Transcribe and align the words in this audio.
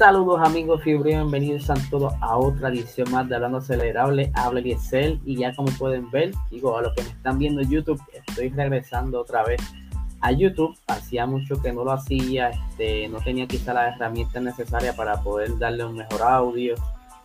Saludos 0.00 0.40
amigos 0.42 0.82
Fibri, 0.82 1.10
bienvenidos 1.10 1.68
a 1.68 1.74
todos 1.90 2.14
a 2.22 2.38
otra 2.38 2.70
edición 2.70 3.10
más 3.10 3.28
de 3.28 3.34
Hablando 3.34 3.58
Acelerable, 3.58 4.32
habla 4.34 4.60
Excel 4.60 5.20
y 5.26 5.36
ya 5.36 5.54
como 5.54 5.70
pueden 5.72 6.10
ver, 6.10 6.32
digo 6.50 6.78
a 6.78 6.80
los 6.80 6.94
que 6.94 7.02
me 7.02 7.10
están 7.10 7.38
viendo 7.38 7.60
en 7.60 7.68
YouTube, 7.68 8.00
estoy 8.14 8.48
regresando 8.48 9.20
otra 9.20 9.44
vez 9.44 9.60
a 10.22 10.32
YouTube, 10.32 10.74
hacía 10.86 11.26
mucho 11.26 11.60
que 11.60 11.70
no 11.70 11.84
lo 11.84 11.92
hacía, 11.92 12.48
este, 12.48 13.08
no 13.08 13.18
tenía 13.18 13.46
quizá 13.46 13.74
las 13.74 13.94
herramientas 13.94 14.42
necesarias 14.42 14.96
para 14.96 15.20
poder 15.20 15.58
darle 15.58 15.84
un 15.84 15.96
mejor 15.96 16.22
audio, 16.22 16.76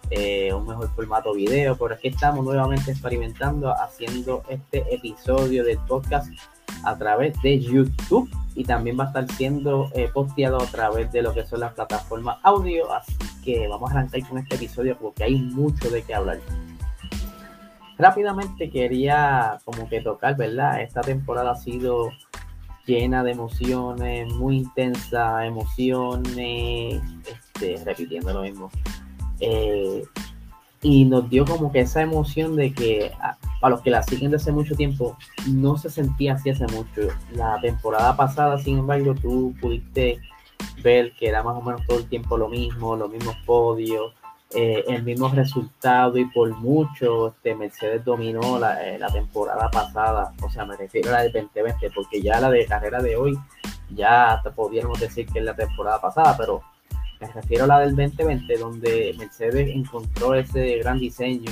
eh, 0.10 0.52
un 0.54 0.68
mejor 0.68 0.90
formato 0.90 1.34
video, 1.34 1.78
pero 1.78 1.96
aquí 1.96 2.10
estamos 2.10 2.44
nuevamente 2.44 2.92
experimentando 2.92 3.72
haciendo 3.72 4.44
este 4.50 4.84
episodio 4.94 5.64
del 5.64 5.78
podcast 5.88 6.30
a 6.84 6.98
través 6.98 7.42
de 7.42 7.58
YouTube 7.58 8.30
y 8.56 8.64
también 8.64 8.98
va 8.98 9.04
a 9.04 9.08
estar 9.08 9.30
siendo 9.34 9.90
eh, 9.94 10.10
posteado 10.14 10.62
a 10.62 10.66
través 10.66 11.12
de 11.12 11.22
lo 11.22 11.34
que 11.34 11.46
son 11.46 11.60
las 11.60 11.74
plataformas 11.74 12.38
audio. 12.42 12.92
Así 12.94 13.14
que 13.44 13.68
vamos 13.68 13.92
a 13.92 13.96
arrancar 13.96 14.28
con 14.28 14.38
este 14.38 14.56
episodio 14.56 14.98
porque 14.98 15.26
hay 15.26 15.36
mucho 15.36 15.90
de 15.90 16.02
qué 16.02 16.16
hablar. 16.16 16.40
Rápidamente 17.98 18.70
quería 18.70 19.60
como 19.66 19.88
que 19.90 20.02
tocar, 20.02 20.36
¿verdad? 20.38 20.82
Esta 20.82 21.02
temporada 21.02 21.52
ha 21.52 21.56
sido 21.56 22.10
llena 22.86 23.24
de 23.24 23.32
emociones, 23.32 24.34
muy 24.34 24.58
intensa, 24.58 25.46
emociones, 25.46 27.02
este, 27.26 27.84
repitiendo 27.84 28.34
lo 28.34 28.42
mismo. 28.42 28.70
Eh, 29.40 30.04
y 30.82 31.06
nos 31.06 31.30
dio 31.30 31.46
como 31.46 31.72
que 31.72 31.82
esa 31.82 32.02
emoción 32.02 32.56
de 32.56 32.74
que 32.74 33.12
a, 33.66 33.70
los 33.70 33.82
que 33.82 33.90
la 33.90 34.04
siguen 34.04 34.32
desde 34.32 34.52
mucho 34.52 34.76
tiempo 34.76 35.18
no 35.48 35.78
se 35.78 35.90
sentía 35.90 36.34
así 36.34 36.50
hace 36.50 36.68
mucho. 36.68 37.10
La 37.34 37.60
temporada 37.62 38.16
pasada, 38.16 38.58
sin 38.58 38.80
embargo, 38.80 39.16
tú 39.16 39.54
pudiste 39.60 40.20
ver 40.82 41.14
que 41.14 41.28
era 41.28 41.44
más 41.44 41.56
o 41.58 41.62
menos 41.62 41.82
todo 41.88 42.00
el 42.00 42.08
tiempo 42.08 42.38
lo 42.38 42.48
mismo, 42.48 42.96
los 42.96 43.12
mismos 43.12 43.36
podios, 43.46 44.14
eh, 44.54 44.84
el 44.88 45.04
mismo 45.04 45.28
resultado 45.30 46.18
y 46.18 46.26
por 46.26 46.50
mucho 46.56 47.30
este, 47.30 47.56
Mercedes 47.56 48.06
dominó 48.06 48.60
la, 48.60 48.88
eh, 48.88 49.00
temporada 49.12 49.70
pasada, 49.72 50.34
o 50.42 50.50
sea, 50.50 50.66
me 50.66 50.78
refiero 50.78 51.10
a 51.10 51.14
la 51.14 51.24
de 51.24 51.32
2020, 51.32 51.90
porque 51.92 52.22
ya 52.22 52.40
la 52.40 52.50
de 52.50 52.66
carrera 52.66 53.02
de 53.02 53.18
hoy 53.18 53.38
ya 53.90 54.42
podríamos 54.56 55.00
decir 55.00 55.26
que 55.28 55.40
es 55.40 55.46
la 55.46 55.56
temporada 55.56 56.00
pasada, 56.00 56.38
pero 56.38 56.62
me 57.20 57.28
refiero 57.28 57.64
a 57.66 57.68
la 57.68 57.80
del 57.80 57.96
2020, 57.96 58.58
donde 58.58 59.16
Mercedes 59.18 59.70
encontró 59.70 60.36
ese 60.36 60.78
gran 60.78 61.00
diseño 61.00 61.52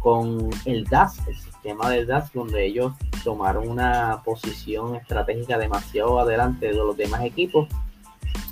con 0.00 0.50
el 0.64 0.84
DAS, 0.84 1.20
el 1.28 1.36
sistema 1.36 1.90
del 1.90 2.06
DAS, 2.06 2.32
donde 2.32 2.66
ellos 2.66 2.92
tomaron 3.22 3.68
una 3.68 4.22
posición 4.24 4.96
estratégica 4.96 5.58
demasiado 5.58 6.18
adelante 6.18 6.66
de 6.66 6.74
los 6.74 6.96
demás 6.96 7.22
equipos. 7.22 7.68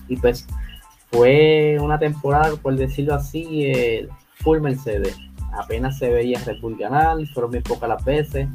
Y 0.09 0.17
pues 0.17 0.47
fue 1.11 1.79
una 1.81 1.99
temporada, 1.99 2.55
por 2.57 2.77
decirlo 2.77 3.15
así, 3.15 3.65
eh, 3.65 4.09
full 4.43 4.61
Mercedes. 4.61 5.17
Apenas 5.53 5.99
se 5.99 6.11
veía 6.11 6.39
Red 6.45 6.61
Bull 6.61 6.77
ganar, 6.77 7.17
fueron 7.33 7.51
muy 7.51 7.61
pocas 7.61 7.89
las 7.89 8.05
veces. 8.05 8.47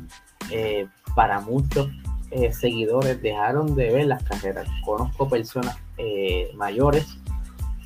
Eh, 0.52 0.88
para 1.16 1.40
muchos 1.40 1.90
eh, 2.30 2.54
seguidores 2.54 3.22
dejaron 3.22 3.76
de 3.76 3.92
ver 3.92 4.06
las 4.06 4.24
carreras. 4.24 4.68
Conozco 4.86 5.28
personas 5.28 5.78
mayores 6.56 7.18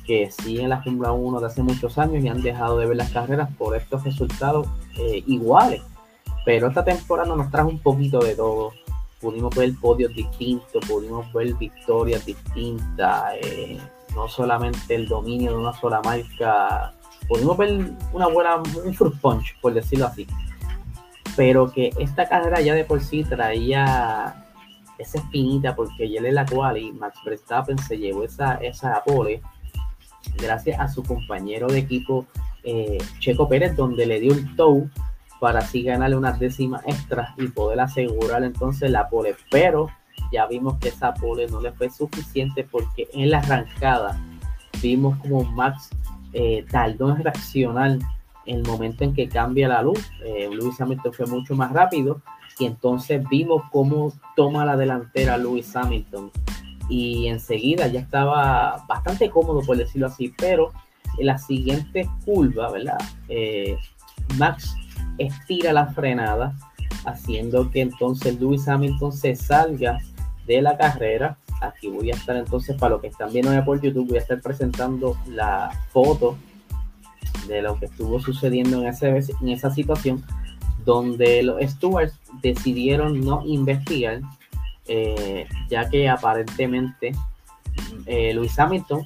que 0.08 0.30
siguen 0.30 0.70
la 0.70 0.82
Fórmula 0.82 1.12
1 1.12 1.38
de 1.38 1.46
hace 1.46 1.62
muchos 1.62 1.98
años 1.98 2.24
y 2.24 2.28
han 2.28 2.40
dejado 2.40 2.78
de 2.78 2.86
ver 2.86 2.96
las 2.96 3.10
carreras 3.10 3.50
por 3.58 3.76
estos 3.76 4.02
resultados 4.04 4.66
eh, 4.96 5.22
iguales. 5.26 5.82
Pero 6.46 6.68
esta 6.68 6.82
temporada 6.82 7.36
nos 7.36 7.50
trajo 7.50 7.68
un 7.68 7.78
poquito 7.78 8.18
de 8.18 8.34
todo. 8.34 8.72
Pudimos 9.20 9.54
ver 9.54 9.70
podios 9.78 10.14
distintos, 10.14 10.82
pudimos 10.88 11.30
ver 11.34 11.52
victorias 11.54 12.24
distintas, 12.24 13.34
eh, 13.42 13.78
no 14.14 14.28
solamente 14.28 14.94
el 14.94 15.08
dominio 15.08 15.50
de 15.50 15.58
una 15.58 15.74
sola 15.74 16.00
marca. 16.00 16.94
Pudimos 17.28 17.58
ver 17.58 17.92
una 18.14 18.28
buena, 18.28 18.56
un 18.56 18.94
fruit 18.94 19.20
punch, 19.20 19.60
por 19.60 19.74
decirlo 19.74 20.06
así. 20.06 20.26
Pero 21.36 21.70
que 21.70 21.90
esta 21.98 22.26
carrera 22.26 22.62
ya 22.62 22.72
de 22.72 22.84
por 22.84 23.02
sí 23.02 23.24
traía 23.24 24.46
esa 24.96 25.18
espinita, 25.18 25.76
porque 25.76 26.10
ya 26.10 26.20
en 26.20 26.34
la 26.34 26.46
cual 26.46 26.78
y 26.78 26.92
Max 26.92 27.18
Verstappen 27.26 27.76
se 27.76 27.98
llevó 27.98 28.24
esa, 28.24 28.54
esa 28.54 29.04
pole 29.04 29.42
gracias 30.40 30.78
a 30.80 30.88
su 30.88 31.02
compañero 31.02 31.68
de 31.68 31.78
equipo 31.78 32.26
eh, 32.64 32.98
Checo 33.18 33.48
Pérez, 33.48 33.76
donde 33.76 34.06
le 34.06 34.20
dio 34.20 34.32
el 34.32 34.54
tow 34.56 34.88
para 35.40 35.60
así 35.60 35.82
ganarle 35.82 36.16
unas 36.16 36.38
décimas 36.38 36.82
extras 36.86 37.30
y 37.38 37.48
poder 37.48 37.80
asegurar 37.80 38.42
entonces 38.42 38.90
la 38.90 39.08
pole. 39.08 39.36
Pero 39.50 39.88
ya 40.32 40.46
vimos 40.46 40.78
que 40.78 40.88
esa 40.88 41.14
pole 41.14 41.46
no 41.48 41.60
le 41.60 41.72
fue 41.72 41.90
suficiente 41.90 42.66
porque 42.70 43.08
en 43.12 43.30
la 43.30 43.38
arrancada 43.38 44.20
vimos 44.82 45.16
como 45.18 45.44
Max 45.44 45.90
eh, 46.32 46.64
tardó 46.70 47.10
en 47.10 47.22
reaccionar 47.22 47.98
el 48.46 48.62
momento 48.64 49.04
en 49.04 49.14
que 49.14 49.28
cambia 49.28 49.68
la 49.68 49.82
luz. 49.82 50.00
Eh, 50.24 50.48
Luis 50.52 50.80
Hamilton 50.80 51.12
fue 51.12 51.26
mucho 51.26 51.54
más 51.54 51.72
rápido 51.72 52.20
y 52.58 52.66
entonces 52.66 53.22
vimos 53.28 53.62
cómo 53.70 54.12
toma 54.34 54.64
la 54.64 54.76
delantera 54.76 55.38
Luis 55.38 55.74
Hamilton 55.76 56.30
y 56.88 57.28
enseguida 57.28 57.86
ya 57.86 58.00
estaba 58.00 58.84
bastante 58.88 59.30
cómodo, 59.30 59.60
por 59.62 59.76
decirlo 59.76 60.06
así, 60.06 60.32
pero 60.36 60.72
en 61.18 61.26
la 61.26 61.38
siguiente 61.38 62.08
curva, 62.24 62.70
¿verdad? 62.70 62.98
Eh, 63.28 63.76
Max 64.36 64.74
estira 65.18 65.72
la 65.72 65.86
frenada, 65.88 66.54
haciendo 67.04 67.70
que 67.70 67.82
entonces 67.82 68.40
Lewis 68.40 68.68
Hamilton 68.68 69.12
se 69.12 69.34
salga 69.36 69.98
de 70.46 70.62
la 70.62 70.76
carrera. 70.76 71.38
Aquí 71.60 71.88
voy 71.88 72.10
a 72.10 72.14
estar 72.14 72.36
entonces, 72.36 72.76
para 72.76 72.90
los 72.90 73.00
que 73.00 73.08
están 73.08 73.32
viendo 73.32 73.64
por 73.64 73.80
YouTube, 73.80 74.08
voy 74.08 74.18
a 74.18 74.20
estar 74.20 74.40
presentando 74.40 75.16
la 75.26 75.70
foto 75.92 76.36
de 77.48 77.62
lo 77.62 77.78
que 77.78 77.86
estuvo 77.86 78.20
sucediendo 78.20 78.80
en, 78.80 78.88
ese, 78.88 79.08
en 79.08 79.48
esa 79.48 79.70
situación, 79.70 80.24
donde 80.84 81.42
los 81.42 81.60
stewards 81.62 82.14
decidieron 82.42 83.20
no 83.20 83.42
investigar 83.44 84.20
eh, 84.88 85.46
ya 85.68 85.88
que 85.88 86.08
aparentemente 86.08 87.12
eh, 88.06 88.32
Luis 88.32 88.58
Hamilton 88.58 89.04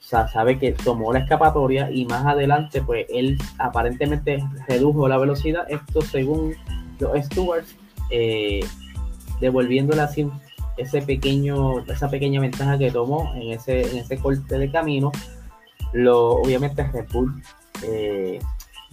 sabe 0.00 0.58
que 0.58 0.72
tomó 0.72 1.12
la 1.12 1.18
escapatoria 1.18 1.90
y 1.90 2.06
más 2.06 2.24
adelante 2.24 2.80
pues 2.80 3.04
él 3.10 3.38
aparentemente 3.58 4.42
redujo 4.66 5.06
la 5.06 5.18
velocidad, 5.18 5.66
esto 5.68 6.00
según 6.00 6.54
los 6.98 7.26
stewards, 7.26 7.76
eh, 8.10 8.60
devolviéndole 9.38 10.00
así 10.00 10.26
ese 10.78 11.02
pequeño, 11.02 11.80
esa 11.80 12.08
pequeña 12.08 12.40
ventaja 12.40 12.78
que 12.78 12.90
tomó 12.90 13.34
en 13.34 13.52
ese, 13.52 13.82
en 13.82 13.98
ese 13.98 14.16
corte 14.16 14.58
de 14.58 14.70
camino. 14.70 15.12
Lo, 15.92 16.36
obviamente 16.36 16.84
Red 16.84 17.06
Bull 17.12 17.42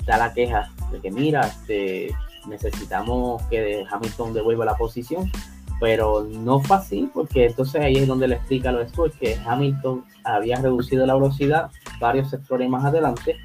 da 0.06 0.18
la 0.18 0.34
queja 0.34 0.70
de 0.92 1.00
que 1.00 1.12
mira, 1.12 1.48
este, 1.48 2.14
necesitamos 2.48 3.42
que 3.44 3.86
Hamilton 3.90 4.34
devuelva 4.34 4.66
la 4.66 4.76
posición 4.76 5.32
pero 5.80 6.24
no 6.24 6.60
fue 6.60 6.78
así 6.78 7.10
porque 7.14 7.48
entonces 7.48 7.82
ahí 7.82 7.98
es 7.98 8.08
donde 8.08 8.28
le 8.28 8.36
explica 8.36 8.72
lo 8.72 8.80
de 8.80 9.12
que 9.20 9.38
Hamilton 9.46 10.06
había 10.24 10.58
reducido 10.58 11.06
la 11.06 11.16
velocidad 11.16 11.70
varios 12.00 12.30
sectores 12.30 12.70
más 12.70 12.86
adelante, 12.86 13.38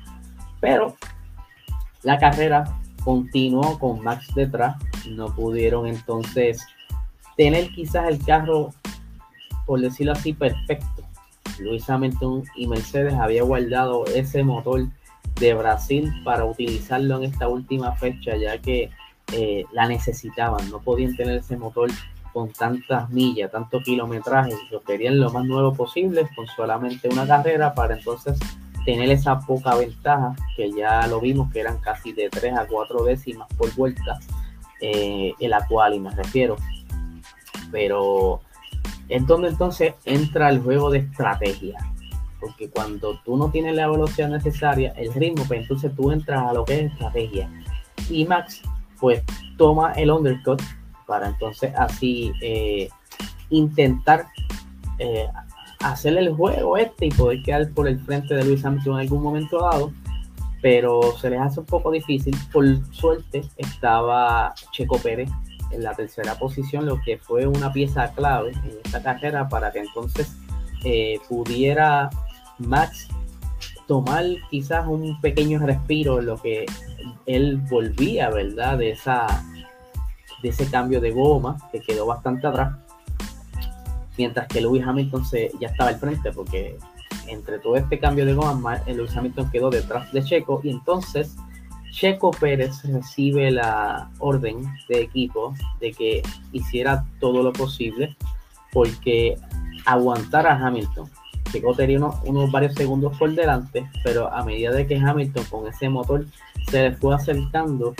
pero 0.60 0.94
la 2.02 2.18
carrera 2.18 2.64
continuó 3.04 3.78
con 3.78 4.02
Max 4.02 4.28
detrás, 4.34 4.76
no 5.08 5.34
pudieron 5.34 5.86
entonces 5.86 6.64
tener 7.36 7.70
quizás 7.70 8.08
el 8.08 8.22
carro, 8.24 8.70
por 9.66 9.80
decirlo 9.80 10.12
así, 10.12 10.32
perfecto. 10.32 11.02
Luis 11.58 11.88
Hamilton 11.88 12.44
y 12.54 12.66
Mercedes 12.66 13.14
había 13.14 13.42
guardado 13.42 14.06
ese 14.06 14.42
motor 14.42 14.86
de 15.38 15.54
Brasil 15.54 16.12
para 16.24 16.44
utilizarlo 16.44 17.16
en 17.18 17.24
esta 17.24 17.48
última 17.48 17.92
fecha, 17.92 18.36
ya 18.36 18.58
que 18.58 18.90
eh, 19.32 19.64
la 19.72 19.86
necesitaban, 19.86 20.70
no 20.70 20.80
podían 20.80 21.16
tener 21.16 21.38
ese 21.38 21.56
motor 21.56 21.90
con 22.32 22.52
tantas 22.52 23.10
millas, 23.10 23.50
tanto 23.50 23.80
kilometraje, 23.80 24.52
lo 24.70 24.82
querían 24.82 25.18
lo 25.18 25.30
más 25.30 25.44
nuevo 25.44 25.74
posible 25.74 26.28
con 26.34 26.46
solamente 26.46 27.08
una 27.08 27.26
carrera 27.26 27.74
para 27.74 27.96
entonces 27.96 28.38
tener 28.84 29.10
esa 29.10 29.40
poca 29.40 29.74
ventaja 29.74 30.34
que 30.56 30.70
ya 30.72 31.06
lo 31.06 31.20
vimos 31.20 31.52
que 31.52 31.60
eran 31.60 31.78
casi 31.78 32.12
de 32.12 32.30
3 32.30 32.56
a 32.56 32.66
4 32.66 33.04
décimas 33.04 33.48
por 33.56 33.74
vuelta 33.74 34.18
eh, 34.80 35.34
en 35.38 35.50
la 35.50 35.66
cual 35.66 35.94
y 35.94 36.00
me 36.00 36.10
refiero. 36.10 36.56
Pero 37.70 38.40
es 39.08 39.26
donde 39.26 39.48
entonces 39.48 39.94
entra 40.04 40.48
el 40.48 40.60
juego 40.60 40.90
de 40.90 40.98
estrategia 40.98 41.78
porque 42.40 42.70
cuando 42.70 43.20
tú 43.20 43.36
no 43.36 43.50
tienes 43.50 43.76
la 43.76 43.88
velocidad 43.88 44.28
necesaria 44.28 44.92
el 44.96 45.12
ritmo 45.12 45.44
pues 45.46 45.60
entonces 45.60 45.94
tú 45.94 46.10
entras 46.10 46.42
a 46.48 46.52
lo 46.52 46.64
que 46.64 46.80
es 46.80 46.92
estrategia. 46.92 47.50
Y 48.08 48.24
Max 48.24 48.62
pues 48.98 49.22
toma 49.56 49.92
el 49.92 50.10
undercut 50.10 50.60
para 51.10 51.26
entonces 51.26 51.72
así 51.76 52.32
eh, 52.40 52.88
intentar 53.50 54.28
eh, 55.00 55.26
hacerle 55.80 56.20
el 56.20 56.34
juego 56.34 56.76
este 56.76 57.06
y 57.06 57.10
poder 57.10 57.42
quedar 57.42 57.68
por 57.70 57.88
el 57.88 57.98
frente 57.98 58.32
de 58.32 58.44
Luis 58.44 58.64
Hamilton 58.64 58.94
en 58.94 59.00
algún 59.00 59.20
momento 59.20 59.60
dado, 59.60 59.92
pero 60.62 61.00
se 61.20 61.30
les 61.30 61.40
hace 61.40 61.58
un 61.58 61.66
poco 61.66 61.90
difícil. 61.90 62.32
Por 62.52 62.64
suerte 62.94 63.42
estaba 63.56 64.54
Checo 64.70 64.98
Pérez 64.98 65.28
en 65.72 65.82
la 65.82 65.94
tercera 65.94 66.36
posición, 66.36 66.86
lo 66.86 67.00
que 67.00 67.18
fue 67.18 67.44
una 67.48 67.72
pieza 67.72 68.12
clave 68.12 68.52
en 68.52 68.78
esta 68.84 69.02
carrera 69.02 69.48
para 69.48 69.72
que 69.72 69.80
entonces 69.80 70.32
eh, 70.84 71.18
pudiera 71.28 72.08
Max 72.58 73.08
tomar 73.88 74.24
quizás 74.48 74.86
un 74.86 75.20
pequeño 75.20 75.58
respiro 75.58 76.20
en 76.20 76.26
lo 76.26 76.40
que 76.40 76.66
él 77.26 77.56
volvía, 77.68 78.30
¿verdad? 78.30 78.78
De, 78.78 78.90
esa, 78.90 79.26
de 80.42 80.48
ese 80.48 80.70
cambio 80.70 81.00
de 81.00 81.10
goma 81.10 81.58
que 81.72 81.80
quedó 81.80 82.06
bastante 82.06 82.46
atrás. 82.46 82.76
Mientras 84.16 84.48
que 84.48 84.60
Lewis 84.60 84.84
Hamilton 84.86 85.24
se, 85.24 85.50
ya 85.60 85.68
estaba 85.68 85.90
al 85.90 85.96
frente 85.96 86.32
porque 86.32 86.76
entre 87.26 87.58
todo 87.58 87.76
este 87.76 87.98
cambio 87.98 88.26
de 88.26 88.34
goma, 88.34 88.82
Lewis 88.86 89.16
Hamilton 89.16 89.50
quedó 89.50 89.70
detrás 89.70 90.12
de 90.12 90.22
Checo 90.22 90.60
y 90.62 90.70
entonces 90.70 91.36
Checo 91.90 92.30
Pérez 92.30 92.82
recibe 92.84 93.50
la 93.50 94.10
orden 94.18 94.62
de 94.88 95.02
equipo 95.02 95.54
de 95.80 95.92
que 95.92 96.22
hiciera 96.52 97.04
todo 97.18 97.42
lo 97.42 97.52
posible 97.52 98.16
porque 98.72 99.36
aguantara 99.86 100.52
a 100.52 100.66
Hamilton. 100.66 101.10
Checo 101.50 101.74
tenía 101.74 101.98
unos, 101.98 102.50
varios 102.52 102.74
segundos 102.74 103.16
por 103.18 103.34
delante, 103.34 103.88
pero 104.04 104.32
a 104.32 104.44
medida 104.44 104.70
de 104.70 104.86
que 104.86 104.96
Hamilton 104.96 105.44
con 105.50 105.66
ese 105.66 105.88
motor 105.88 106.26
se 106.70 106.90
le 106.90 106.96
fue 106.96 107.14
acercando, 107.14 107.94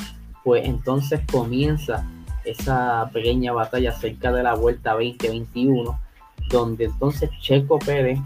pues 0.45 0.65
entonces 0.67 1.21
comienza 1.31 2.07
esa 2.51 3.11
pequeña 3.13 3.53
batalla 3.53 3.93
cerca 3.93 4.33
de 4.33 4.43
la 4.43 4.55
vuelta 4.55 4.93
2021, 4.93 5.99
donde 6.51 6.85
entonces 6.87 7.31
Checo 7.41 7.79
Pérez 7.79 8.19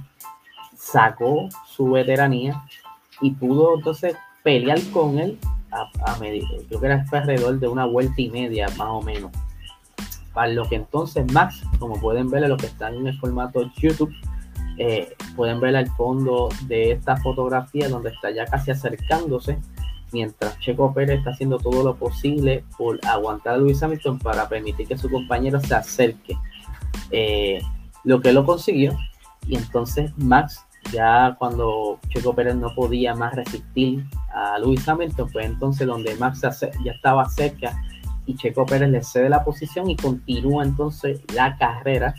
sacó 0.76 1.48
su 1.66 1.90
veteranía 1.90 2.62
y 3.20 3.30
pudo 3.32 3.76
entonces 3.76 4.16
pelear 4.42 4.78
con 4.92 5.18
él 5.18 5.38
a, 5.70 6.16
medir, 6.18 6.44
creo 6.68 6.80
que 6.80 6.86
era 6.86 7.04
alrededor 7.10 7.58
de 7.58 7.66
una 7.66 7.84
vuelta 7.84 8.14
y 8.18 8.30
media 8.30 8.68
más 8.76 8.88
o 8.88 9.02
menos. 9.02 9.32
Para 10.32 10.48
lo 10.48 10.68
que 10.68 10.76
entonces 10.76 11.30
Max, 11.32 11.62
como 11.78 12.00
pueden 12.00 12.30
ver, 12.30 12.48
lo 12.48 12.56
que 12.56 12.66
están 12.66 12.94
en 12.94 13.06
el 13.06 13.18
formato 13.18 13.70
YouTube, 13.76 14.12
eh, 14.78 15.14
pueden 15.36 15.60
ver 15.60 15.76
al 15.76 15.88
fondo 15.90 16.48
de 16.66 16.92
esta 16.92 17.16
fotografía 17.16 17.88
donde 17.88 18.10
está 18.10 18.30
ya 18.30 18.44
casi 18.44 18.70
acercándose, 18.70 19.58
mientras 20.14 20.58
Checo 20.60 20.94
Pérez 20.94 21.18
está 21.18 21.30
haciendo 21.30 21.58
todo 21.58 21.82
lo 21.82 21.96
posible 21.96 22.64
por 22.78 23.00
aguantar 23.04 23.54
a 23.54 23.56
Luis 23.56 23.82
Hamilton 23.82 24.20
para 24.20 24.48
permitir 24.48 24.86
que 24.86 24.96
su 24.96 25.10
compañero 25.10 25.60
se 25.60 25.74
acerque. 25.74 26.38
Eh, 27.10 27.60
lo 28.04 28.20
que 28.20 28.32
lo 28.32 28.46
consiguió, 28.46 28.96
y 29.46 29.56
entonces 29.56 30.12
Max 30.16 30.64
ya 30.92 31.34
cuando 31.38 31.98
Checo 32.08 32.32
Pérez 32.34 32.54
no 32.54 32.72
podía 32.74 33.14
más 33.14 33.34
resistir 33.34 34.04
a 34.32 34.58
Lewis 34.58 34.86
Hamilton, 34.88 35.28
pues 35.32 35.46
entonces 35.46 35.86
donde 35.86 36.14
Max 36.14 36.42
ya 36.84 36.92
estaba 36.92 37.28
cerca 37.28 37.76
y 38.26 38.36
Checo 38.36 38.64
Pérez 38.66 38.90
le 38.90 39.02
cede 39.02 39.28
la 39.28 39.42
posición 39.44 39.90
y 39.90 39.96
continúa 39.96 40.62
entonces 40.62 41.20
la 41.34 41.56
carrera. 41.56 42.14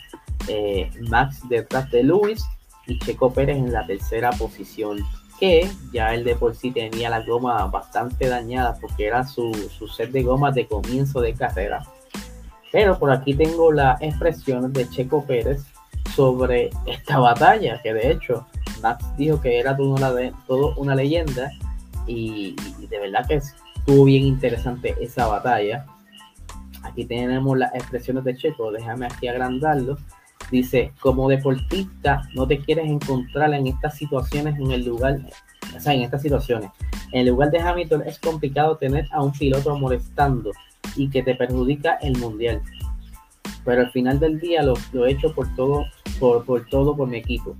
Eh, 0.47 0.91
Max 1.09 1.41
detrás 1.47 1.89
de 1.91 2.03
Lewis 2.03 2.43
y 2.87 2.99
Checo 2.99 3.31
Pérez 3.31 3.57
en 3.57 3.71
la 3.71 3.85
tercera 3.87 4.31
posición, 4.31 4.99
que 5.39 5.69
ya 5.91 6.13
él 6.13 6.23
de 6.23 6.35
por 6.35 6.55
sí 6.55 6.71
tenía 6.71 7.09
la 7.09 7.21
goma 7.21 7.65
bastante 7.67 8.27
dañada 8.27 8.77
porque 8.79 9.07
era 9.07 9.25
su, 9.25 9.53
su 9.77 9.87
set 9.87 10.11
de 10.11 10.23
gomas 10.23 10.55
de 10.55 10.67
comienzo 10.67 11.21
de 11.21 11.33
carrera. 11.33 11.85
Pero 12.71 12.97
por 12.99 13.11
aquí 13.11 13.33
tengo 13.33 13.71
la 13.71 13.97
expresión 14.01 14.71
de 14.73 14.89
Checo 14.89 15.23
Pérez 15.25 15.63
sobre 16.15 16.69
esta 16.85 17.19
batalla, 17.19 17.81
que 17.81 17.93
de 17.93 18.11
hecho 18.11 18.45
Max 18.81 19.05
dijo 19.17 19.41
que 19.41 19.59
era 19.59 19.75
todo 19.75 19.89
una, 19.89 20.11
todo 20.47 20.73
una 20.77 20.95
leyenda 20.95 21.51
y, 22.07 22.55
de 22.89 22.99
verdad 22.99 23.25
que 23.27 23.35
estuvo 23.35 24.05
bien 24.05 24.23
interesante 24.23 24.95
esa 24.99 25.27
batalla. 25.27 25.85
Aquí 26.83 27.05
tenemos 27.05 27.57
las 27.57 27.73
expresiones 27.73 28.23
de 28.23 28.35
Checo, 28.37 28.71
déjame 28.71 29.07
aquí 29.07 29.27
agrandarlo. 29.27 29.97
Dice, 30.51 30.93
como 30.99 31.27
deportista 31.27 32.21
no 32.35 32.47
te 32.47 32.59
quieres 32.59 32.89
encontrar 32.89 33.53
en 33.53 33.67
estas 33.67 33.97
situaciones 33.97 34.59
en 34.59 34.71
el 34.71 34.85
lugar, 34.85 35.19
o 35.75 35.79
sea, 35.79 35.93
en 35.93 36.01
estas 36.01 36.21
situaciones. 36.21 36.69
En 37.11 37.27
lugar 37.27 37.51
de 37.51 37.59
Hamilton 37.59 38.03
es 38.05 38.19
complicado 38.19 38.77
tener 38.77 39.07
a 39.11 39.23
un 39.23 39.31
piloto 39.31 39.77
molestando 39.77 40.51
y 40.95 41.09
que 41.09 41.23
te 41.23 41.35
perjudica 41.35 41.95
el 42.01 42.17
mundial. 42.17 42.61
Pero 43.63 43.81
al 43.81 43.91
final 43.91 44.19
del 44.19 44.39
día 44.39 44.61
lo, 44.61 44.75
lo 44.93 45.05
he 45.05 45.11
hecho 45.11 45.33
por 45.33 45.53
todo, 45.55 45.85
por, 46.19 46.45
por 46.45 46.67
todo 46.67 46.95
por 46.95 47.07
mi 47.07 47.17
equipo 47.17 47.55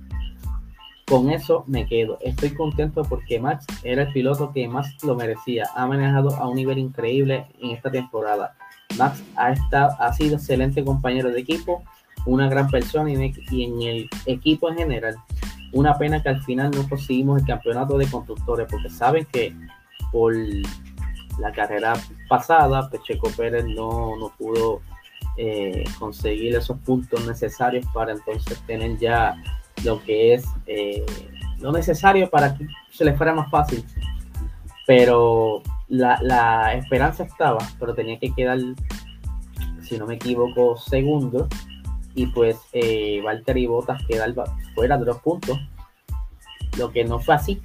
con 1.08 1.30
eso 1.30 1.64
me 1.66 1.86
quedo. 1.86 2.18
Estoy 2.20 2.50
contento 2.50 3.02
porque 3.02 3.38
Max 3.38 3.64
era 3.84 4.02
el 4.02 4.12
piloto 4.12 4.52
que 4.52 4.68
más 4.68 4.92
lo 5.04 5.14
merecía. 5.14 5.64
Ha 5.74 5.86
manejado 5.86 6.34
a 6.36 6.48
un 6.48 6.56
nivel 6.56 6.78
increíble 6.78 7.46
en 7.60 7.70
esta 7.70 7.90
temporada. 7.90 8.56
Max 8.98 9.22
ha, 9.36 9.52
estado, 9.52 9.94
ha 10.00 10.12
sido 10.12 10.36
excelente 10.36 10.84
compañero 10.84 11.30
de 11.30 11.40
equipo, 11.40 11.84
una 12.26 12.48
gran 12.48 12.68
persona 12.68 13.10
y 13.10 13.64
en 13.64 13.82
el 13.82 14.10
equipo 14.26 14.68
en 14.68 14.76
general. 14.76 15.16
Una 15.72 15.96
pena 15.98 16.22
que 16.22 16.28
al 16.28 16.42
final 16.42 16.70
no 16.70 16.88
conseguimos 16.88 17.40
el 17.40 17.46
campeonato 17.46 17.98
de 17.98 18.06
constructores 18.06 18.66
porque 18.70 18.90
saben 18.90 19.26
que 19.32 19.54
por 20.12 20.34
la 21.38 21.52
carrera 21.52 21.94
pasada, 22.28 22.88
Pecheco 22.90 23.30
Pérez 23.36 23.64
no, 23.66 24.16
no 24.16 24.32
pudo 24.38 24.80
eh, 25.36 25.84
conseguir 25.98 26.54
esos 26.56 26.78
puntos 26.78 27.26
necesarios 27.26 27.84
para 27.92 28.12
entonces 28.12 28.58
tener 28.66 28.96
ya 28.98 29.36
lo 29.84 30.02
que 30.02 30.32
es 30.32 30.46
eh, 30.66 31.04
lo 31.60 31.72
necesario 31.72 32.30
para 32.30 32.56
que 32.56 32.66
se 32.90 33.04
le 33.04 33.14
fuera 33.14 33.34
más 33.34 33.50
fácil. 33.50 33.84
Pero 34.86 35.62
la, 35.88 36.72
esperanza 36.74 37.24
estaba, 37.24 37.58
pero 37.78 37.94
tenía 37.94 38.18
que 38.18 38.32
quedar, 38.32 38.58
si 39.82 39.98
no 39.98 40.06
me 40.06 40.14
equivoco, 40.14 40.76
segundo. 40.76 41.48
Y 42.16 42.26
pues 42.26 42.56
eh, 42.72 43.20
Valtteri 43.22 43.66
Bottas 43.66 44.02
queda 44.08 44.26
fuera 44.74 44.98
de 44.98 45.04
los 45.04 45.18
puntos. 45.18 45.58
Lo 46.76 46.90
que 46.90 47.04
no 47.04 47.20
fue 47.20 47.34
así, 47.36 47.62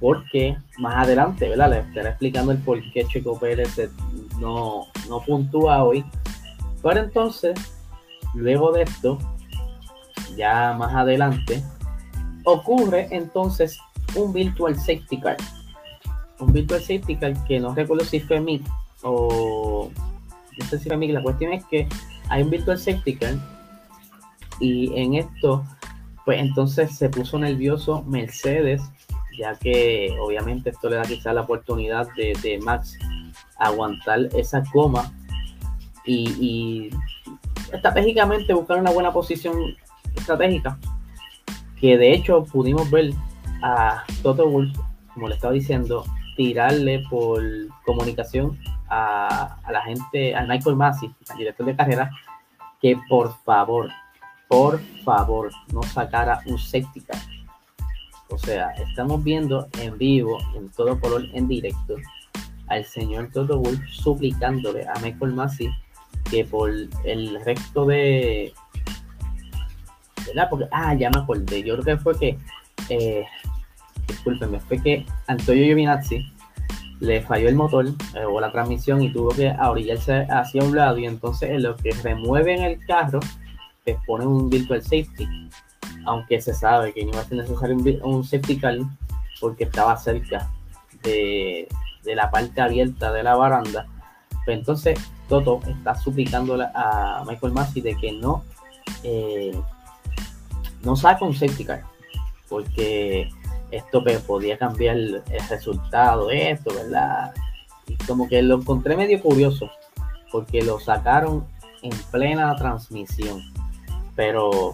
porque 0.00 0.56
más 0.78 1.04
adelante, 1.04 1.48
¿verdad? 1.48 1.70
Le 1.70 1.78
estaré 1.78 2.10
explicando 2.10 2.52
el 2.52 2.58
por 2.58 2.82
qué 2.92 3.06
Checo 3.06 3.38
Pérez 3.38 3.78
no, 4.38 4.86
no 5.08 5.20
puntúa 5.20 5.84
hoy. 5.84 6.04
Pero 6.82 7.00
entonces, 7.00 7.58
luego 8.34 8.72
de 8.72 8.82
esto, 8.82 9.18
ya 10.36 10.74
más 10.74 10.94
adelante, 10.94 11.62
ocurre 12.44 13.08
entonces 13.10 13.78
un 14.14 14.32
Virtual 14.32 14.76
Safety 14.76 15.20
Car. 15.20 15.36
Un 16.40 16.52
Virtual 16.52 16.80
Safety 16.80 17.16
Car 17.16 17.44
que 17.44 17.58
no 17.58 17.74
recuerdo 17.74 18.04
si 18.04 18.20
fue 18.20 18.40
mí 18.40 18.62
o 19.02 19.90
no 20.58 20.66
sé 20.66 20.78
si 20.78 20.88
fue 20.88 20.96
mí. 20.96 21.08
La 21.08 21.22
cuestión 21.22 21.52
es 21.52 21.64
que 21.66 21.88
hay 22.28 22.42
un 22.42 22.50
Virtual 22.50 22.78
Safety 22.78 23.16
Car 23.16 23.55
y 24.60 24.98
en 25.00 25.14
esto, 25.14 25.64
pues 26.24 26.40
entonces 26.40 26.96
se 26.96 27.08
puso 27.08 27.38
nervioso 27.38 28.02
Mercedes, 28.04 28.82
ya 29.38 29.54
que 29.56 30.16
obviamente 30.20 30.70
esto 30.70 30.88
le 30.88 30.96
da 30.96 31.02
quizá 31.02 31.32
la 31.32 31.42
oportunidad 31.42 32.08
de, 32.16 32.58
Max 32.62 32.98
aguantar 33.58 34.28
esa 34.36 34.62
coma 34.72 35.12
y, 36.04 36.30
y 36.40 36.90
estratégicamente 37.72 38.54
buscar 38.54 38.78
una 38.78 38.90
buena 38.90 39.12
posición 39.12 39.56
estratégica, 40.14 40.78
que 41.80 41.98
de 41.98 42.12
hecho 42.12 42.44
pudimos 42.44 42.90
ver 42.90 43.12
a 43.62 44.04
Toto 44.22 44.48
Wolf, 44.48 44.76
como 45.12 45.28
le 45.28 45.34
estaba 45.34 45.52
diciendo, 45.52 46.04
tirarle 46.36 47.02
por 47.10 47.42
comunicación 47.84 48.58
a, 48.88 49.56
la 49.70 49.82
gente, 49.82 50.34
a 50.34 50.44
Michael 50.44 50.76
Massey, 50.76 51.12
al 51.28 51.38
director 51.38 51.66
de 51.66 51.76
carrera, 51.76 52.10
que 52.80 52.98
por 53.08 53.34
favor, 53.42 53.90
por 54.48 54.80
favor, 55.04 55.50
no 55.72 55.82
sacara 55.82 56.40
un 56.46 56.58
safety 56.58 57.02
O 58.28 58.38
sea, 58.38 58.70
estamos 58.72 59.22
viendo 59.22 59.68
en 59.80 59.96
vivo, 59.98 60.38
en 60.54 60.68
todo 60.70 60.98
color, 61.00 61.26
en 61.32 61.48
directo, 61.48 61.96
al 62.68 62.84
señor 62.84 63.30
Toto 63.32 63.58
Wolf 63.58 63.80
suplicándole 63.88 64.86
a 64.86 64.98
Michael 65.00 65.32
Massey 65.32 65.70
que 66.30 66.44
por 66.44 66.70
el 67.04 67.44
resto 67.44 67.86
de, 67.86 68.52
porque, 70.50 70.66
ah, 70.72 70.94
ya 70.94 71.10
me 71.10 71.20
acordé, 71.20 71.62
yo 71.62 71.74
creo 71.74 71.84
que 71.84 72.02
fue 72.02 72.18
que, 72.18 72.38
eh, 72.88 73.24
fue 74.68 74.82
que 74.82 75.06
Antonio 75.26 75.64
Giovinazzi 75.64 76.26
le 77.00 77.20
falló 77.22 77.48
el 77.48 77.54
motor 77.54 77.86
eh, 78.14 78.24
o 78.24 78.40
la 78.40 78.50
transmisión 78.50 79.02
y 79.02 79.12
tuvo 79.12 79.28
que 79.30 79.50
orillarse 79.50 80.26
hacia 80.30 80.62
un 80.62 80.74
lado 80.74 80.98
y 80.98 81.06
entonces 81.06 81.50
en 81.50 81.62
lo 81.62 81.76
que 81.76 81.90
remueven 82.02 82.62
el 82.62 82.84
carro 82.86 83.20
te 83.86 83.98
pone 84.06 84.26
un 84.26 84.50
virtual 84.50 84.82
safety 84.82 85.26
aunque 86.04 86.40
se 86.40 86.52
sabe 86.52 86.92
que 86.92 87.04
no 87.04 87.12
iba 87.12 87.20
a 87.20 87.24
ser 87.24 87.38
necesario 87.38 87.76
un, 88.04 88.22
safety 88.22 88.58
car 88.58 88.76
porque 89.40 89.64
estaba 89.64 89.96
cerca 89.96 90.50
de, 91.02 91.66
la 92.04 92.30
parte 92.30 92.60
abierta 92.60 93.10
de 93.12 93.22
la 93.22 93.34
baranda 93.34 93.86
pues 94.44 94.58
entonces 94.58 95.00
Toto 95.28 95.60
está 95.66 95.94
suplicando 95.94 96.60
a 96.74 97.24
Michael 97.26 97.54
Massey 97.54 97.80
de 97.80 97.96
que 97.96 98.12
no 98.12 98.44
eh, 99.02 99.58
no 100.82 100.96
saca 100.96 101.24
un 101.24 101.34
safety 101.34 101.64
car, 101.64 101.82
porque 102.48 103.28
esto 103.70 104.02
pues, 104.02 104.20
podía 104.22 104.56
cambiar 104.56 104.96
el 104.96 105.22
resultado 105.50 106.28
de 106.28 106.52
esto, 106.52 106.72
¿verdad? 106.72 107.34
Y 107.88 107.96
como 108.06 108.28
que 108.28 108.40
lo 108.42 108.56
encontré 108.56 108.96
medio 108.96 109.20
curioso, 109.20 109.70
porque 110.30 110.62
lo 110.62 110.78
sacaron 110.78 111.44
en 111.82 111.92
plena 112.10 112.54
transmisión, 112.56 113.42
pero, 114.16 114.72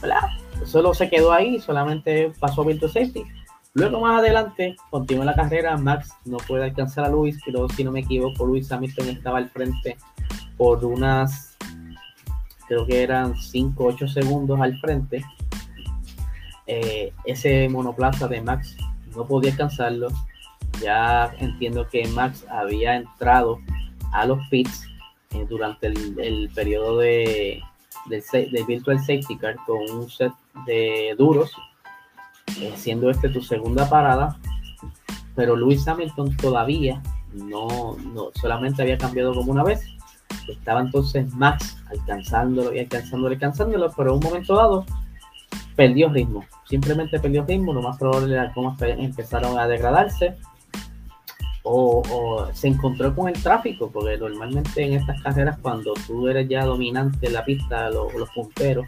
¿verdad? 0.00 0.28
Solo 0.64 0.94
se 0.94 1.08
quedó 1.08 1.32
ahí, 1.32 1.58
solamente 1.58 2.32
pasó 2.38 2.64
Virtual 2.64 2.92
Safety. 2.92 3.24
Luego 3.72 4.00
más 4.00 4.18
adelante, 4.18 4.76
continúa 4.90 5.24
la 5.24 5.34
carrera, 5.34 5.76
Max 5.76 6.12
no 6.24 6.36
puede 6.38 6.64
alcanzar 6.64 7.04
a 7.04 7.08
Luis, 7.08 7.38
pero 7.44 7.68
si 7.68 7.84
no 7.84 7.92
me 7.92 8.00
equivoco, 8.00 8.44
Luis 8.44 8.70
Hamilton 8.70 9.08
estaba 9.08 9.38
al 9.38 9.48
frente 9.48 9.96
por 10.56 10.84
unas, 10.84 11.56
creo 12.66 12.84
que 12.84 13.02
eran 13.02 13.36
5 13.36 13.84
8 13.84 14.08
segundos 14.08 14.60
al 14.60 14.76
frente. 14.78 15.24
Eh, 16.66 17.12
ese 17.24 17.68
monoplaza 17.68 18.28
de 18.28 18.40
Max 18.42 18.76
no 19.16 19.24
podía 19.24 19.52
alcanzarlo. 19.52 20.08
Ya 20.82 21.32
entiendo 21.38 21.88
que 21.88 22.06
Max 22.08 22.44
había 22.50 22.96
entrado 22.96 23.58
a 24.12 24.26
los 24.26 24.38
pits 24.48 24.86
eh, 25.30 25.46
durante 25.48 25.86
el, 25.86 26.50
periodo 26.54 26.98
de, 26.98 27.62
del, 28.06 28.64
Virtual 28.66 28.98
Safety 28.98 29.36
Car 29.36 29.56
con 29.66 29.78
un 29.90 30.10
set 30.10 30.32
de 30.66 31.14
duros, 31.18 31.52
eh, 32.60 32.72
siendo 32.76 33.10
este 33.10 33.28
tu 33.28 33.40
segunda 33.40 33.88
parada. 33.88 34.38
Pero 35.34 35.56
Lewis 35.56 35.86
Hamilton 35.86 36.36
todavía 36.36 37.02
no, 37.32 37.96
no 38.12 38.30
solamente 38.34 38.82
había 38.82 38.98
cambiado 38.98 39.34
como 39.34 39.52
una 39.52 39.64
vez. 39.64 39.82
Estaba 40.48 40.80
entonces 40.80 41.32
Max 41.34 41.76
alcanzándolo 41.88 42.74
y 42.74 42.80
alcanzándolo 42.80 43.32
y 43.32 43.34
alcanzándolo, 43.34 43.92
pero 43.96 44.10
en 44.10 44.16
un 44.16 44.22
momento 44.22 44.56
dado 44.56 44.84
perdió 45.76 46.08
ritmo. 46.08 46.44
Simplemente 46.68 47.18
perdió 47.18 47.44
ritmo. 47.44 47.72
Lo 47.72 47.82
más 47.82 47.98
probable 47.98 48.34
era 48.34 48.52
cómo 48.52 48.76
empezaron 48.80 49.58
a 49.58 49.66
degradarse 49.66 50.36
o, 51.62 52.46
se 52.52 52.68
encontró 52.68 53.14
con 53.14 53.28
el 53.28 53.42
tráfico, 53.42 53.90
porque 53.90 54.16
normalmente 54.16 54.82
en 54.82 54.94
estas 54.94 55.20
carreras 55.22 55.58
cuando 55.60 55.94
tú 56.06 56.28
eres 56.28 56.48
ya 56.48 56.64
dominante 56.64 57.26
en 57.26 57.34
la 57.34 57.44
pista, 57.44 57.90
los, 57.90 58.12
los 58.14 58.30
punteros, 58.30 58.86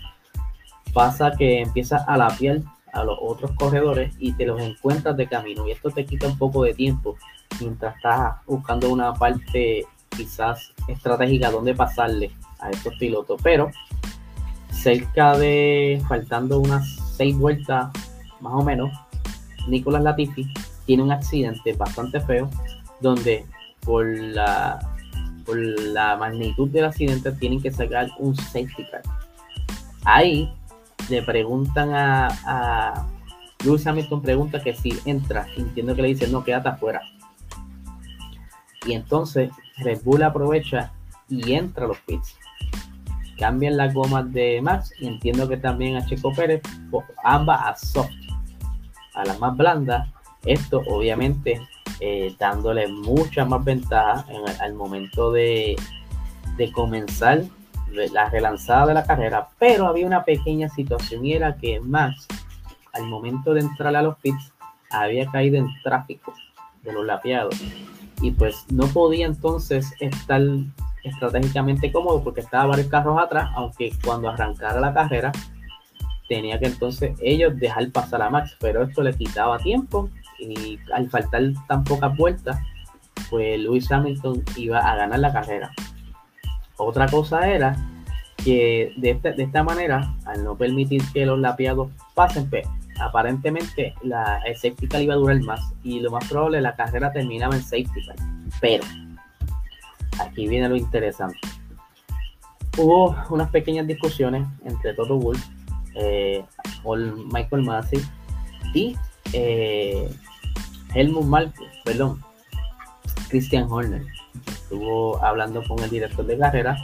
pasa 0.92 1.32
que 1.36 1.60
empiezas 1.60 2.02
a 2.06 2.16
la 2.16 2.28
piel 2.28 2.64
a 2.92 3.04
los 3.04 3.18
otros 3.20 3.52
corredores 3.52 4.14
y 4.18 4.32
te 4.34 4.44
los 4.44 4.60
encuentras 4.60 5.16
de 5.16 5.26
camino 5.26 5.66
y 5.66 5.72
esto 5.72 5.90
te 5.90 6.04
quita 6.04 6.26
un 6.26 6.36
poco 6.36 6.62
de 6.64 6.74
tiempo 6.74 7.16
mientras 7.58 7.96
estás 7.96 8.36
buscando 8.46 8.90
una 8.90 9.14
parte 9.14 9.86
quizás 10.10 10.72
estratégica 10.88 11.50
donde 11.50 11.74
pasarle 11.74 12.30
a 12.60 12.70
estos 12.70 12.94
pilotos, 12.96 13.40
pero 13.42 13.70
cerca 14.70 15.36
de 15.38 16.02
faltando 16.06 16.58
unas 16.58 16.86
seis 17.16 17.36
vueltas 17.36 17.90
más 18.40 18.52
o 18.54 18.62
menos, 18.62 18.90
Nicolás 19.68 20.02
Latifi 20.02 20.52
tiene 20.86 21.02
un 21.02 21.12
accidente 21.12 21.72
bastante 21.74 22.20
feo 22.20 22.50
donde 23.00 23.44
por 23.84 24.06
la, 24.06 24.78
por 25.44 25.56
la 25.56 26.16
magnitud 26.16 26.68
del 26.70 26.86
accidente 26.86 27.32
tienen 27.32 27.60
que 27.60 27.70
sacar 27.70 28.08
un 28.18 28.34
safety 28.34 28.84
car. 28.90 29.02
Ahí 30.04 30.52
le 31.08 31.22
preguntan 31.22 31.92
a, 31.92 32.28
a 32.46 33.06
Lewis 33.64 33.86
Hamilton 33.86 34.22
pregunta 34.22 34.62
que 34.62 34.74
si 34.74 34.98
entra, 35.04 35.46
entiendo 35.56 35.94
que 35.94 36.02
le 36.02 36.08
dice 36.08 36.28
no, 36.28 36.44
quédate 36.44 36.68
afuera. 36.68 37.00
Y 38.86 38.94
entonces 38.94 39.50
Red 39.78 40.02
Bull 40.02 40.22
aprovecha 40.22 40.92
y 41.28 41.52
entra 41.52 41.84
a 41.84 41.88
los 41.88 41.98
pits. 42.00 42.36
Cambian 43.38 43.76
las 43.76 43.94
gomas 43.94 44.32
de 44.32 44.60
Max 44.62 44.92
y 45.00 45.06
entiendo 45.06 45.48
que 45.48 45.56
también 45.56 45.96
a 45.96 46.06
Checo 46.06 46.32
Pérez, 46.32 46.62
ambas 47.24 47.60
a 47.62 47.76
soft, 47.76 48.10
a 49.14 49.24
las 49.24 49.38
más 49.40 49.56
blandas 49.56 50.08
esto 50.44 50.82
obviamente 50.88 51.60
eh, 52.00 52.34
dándole 52.38 52.88
mucha 52.88 53.44
más 53.44 53.64
ventaja 53.64 54.24
en 54.28 54.60
al 54.60 54.74
momento 54.74 55.30
de, 55.30 55.76
comenzar 56.72 57.42
la 58.12 58.30
relanzada 58.30 58.86
de 58.86 58.94
la 58.94 59.04
carrera, 59.04 59.48
pero 59.58 59.86
había 59.86 60.06
una 60.06 60.24
pequeña 60.24 60.68
situación 60.68 61.24
y 61.24 61.32
era 61.34 61.56
que 61.56 61.80
Max 61.80 62.26
al 62.92 63.06
momento 63.06 63.52
de 63.52 63.60
entrar 63.60 63.94
a 63.96 64.02
los 64.02 64.16
pits 64.18 64.52
había 64.90 65.26
caído 65.30 65.56
en 65.56 65.68
tráfico 65.82 66.32
de 66.82 66.92
los 66.92 67.04
lapeados. 67.04 67.60
Y 68.20 68.30
pues 68.30 68.64
no 68.70 68.86
podía 68.86 69.26
entonces 69.26 69.92
estar 69.98 70.40
estratégicamente 71.02 71.90
cómodo 71.90 72.22
porque 72.22 72.40
estaba 72.40 72.66
varios 72.66 72.88
carros 72.88 73.20
atrás, 73.20 73.50
aunque 73.56 73.92
cuando 74.04 74.28
arrancara 74.28 74.80
la 74.80 74.94
carrera 74.94 75.32
tenía 76.28 76.58
que 76.58 76.66
entonces 76.66 77.16
ellos 77.20 77.58
dejar 77.58 77.90
pasar 77.90 78.22
a 78.22 78.30
Max, 78.30 78.56
pero 78.60 78.84
esto 78.84 79.02
le 79.02 79.14
quitaba 79.14 79.58
tiempo 79.58 80.08
y 80.50 80.78
al 80.92 81.08
faltar 81.08 81.42
tan 81.68 81.84
pocas 81.84 82.16
vueltas, 82.16 82.58
pues 83.30 83.58
Lewis 83.60 83.90
Hamilton 83.90 84.42
iba 84.56 84.78
a 84.78 84.96
ganar 84.96 85.18
la 85.18 85.32
carrera. 85.32 85.70
Otra 86.76 87.06
cosa 87.06 87.48
era 87.48 87.76
que 88.36 88.92
de 88.96 89.10
esta, 89.10 89.32
de 89.32 89.44
esta 89.44 89.62
manera, 89.62 90.14
al 90.26 90.44
no 90.44 90.56
permitir 90.56 91.02
que 91.12 91.24
los 91.24 91.38
lapiados 91.38 91.90
pasen, 92.14 92.48
pues, 92.50 92.66
aparentemente 93.00 93.94
la, 94.02 94.40
el 94.44 94.54
safety 94.54 94.88
car 94.88 95.00
iba 95.00 95.14
a 95.14 95.16
durar 95.16 95.40
más 95.42 95.60
y 95.82 96.00
lo 96.00 96.10
más 96.10 96.28
probable 96.28 96.60
la 96.60 96.74
carrera 96.74 97.12
terminaba 97.12 97.54
en 97.54 97.62
safety 97.62 98.06
car. 98.06 98.16
Pero 98.60 98.84
aquí 100.20 100.48
viene 100.48 100.68
lo 100.68 100.76
interesante. 100.76 101.38
Hubo 102.78 103.16
unas 103.30 103.50
pequeñas 103.50 103.86
discusiones 103.86 104.46
entre 104.64 104.94
Toto 104.94 105.18
Wolff, 105.18 105.44
eh, 105.94 106.44
Michael 107.32 107.62
Massey 107.64 108.00
y 108.74 108.96
eh, 109.32 110.10
Helmut 110.94 111.24
Marko, 111.24 111.64
perdón, 111.84 112.20
Christian 113.28 113.70
Horner, 113.70 114.02
estuvo 114.46 115.22
hablando 115.24 115.62
con 115.66 115.78
el 115.80 115.90
director 115.90 116.26
de 116.26 116.38
carrera 116.38 116.76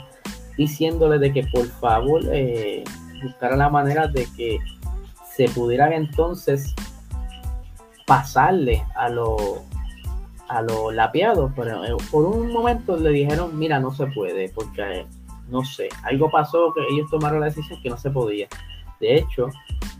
diciéndole 0.57 1.19
de 1.19 1.31
que 1.31 1.43
por 1.47 1.65
favor 1.67 2.21
eh, 2.31 2.83
buscara 3.23 3.55
la 3.55 3.69
manera 3.69 4.07
de 4.07 4.27
que 4.35 4.59
se 5.35 5.47
pudieran 5.49 5.93
entonces 5.93 6.73
pasarle 8.05 8.83
a 8.95 9.09
los 9.09 9.39
a 10.49 10.63
los 10.63 10.93
lapiados, 10.93 11.51
pero 11.55 11.85
eh, 11.85 11.95
por 12.11 12.25
un 12.25 12.51
momento 12.51 12.97
le 12.97 13.11
dijeron, 13.11 13.57
mira, 13.57 13.79
no 13.79 13.91
se 13.93 14.07
puede, 14.07 14.49
porque 14.49 15.05
no 15.47 15.63
sé, 15.63 15.89
algo 16.03 16.29
pasó 16.29 16.73
que 16.73 16.81
ellos 16.91 17.09
tomaron 17.09 17.39
la 17.39 17.45
decisión 17.47 17.79
que 17.81 17.89
no 17.89 17.97
se 17.97 18.09
podía. 18.09 18.47
De 18.99 19.17
hecho, 19.17 19.49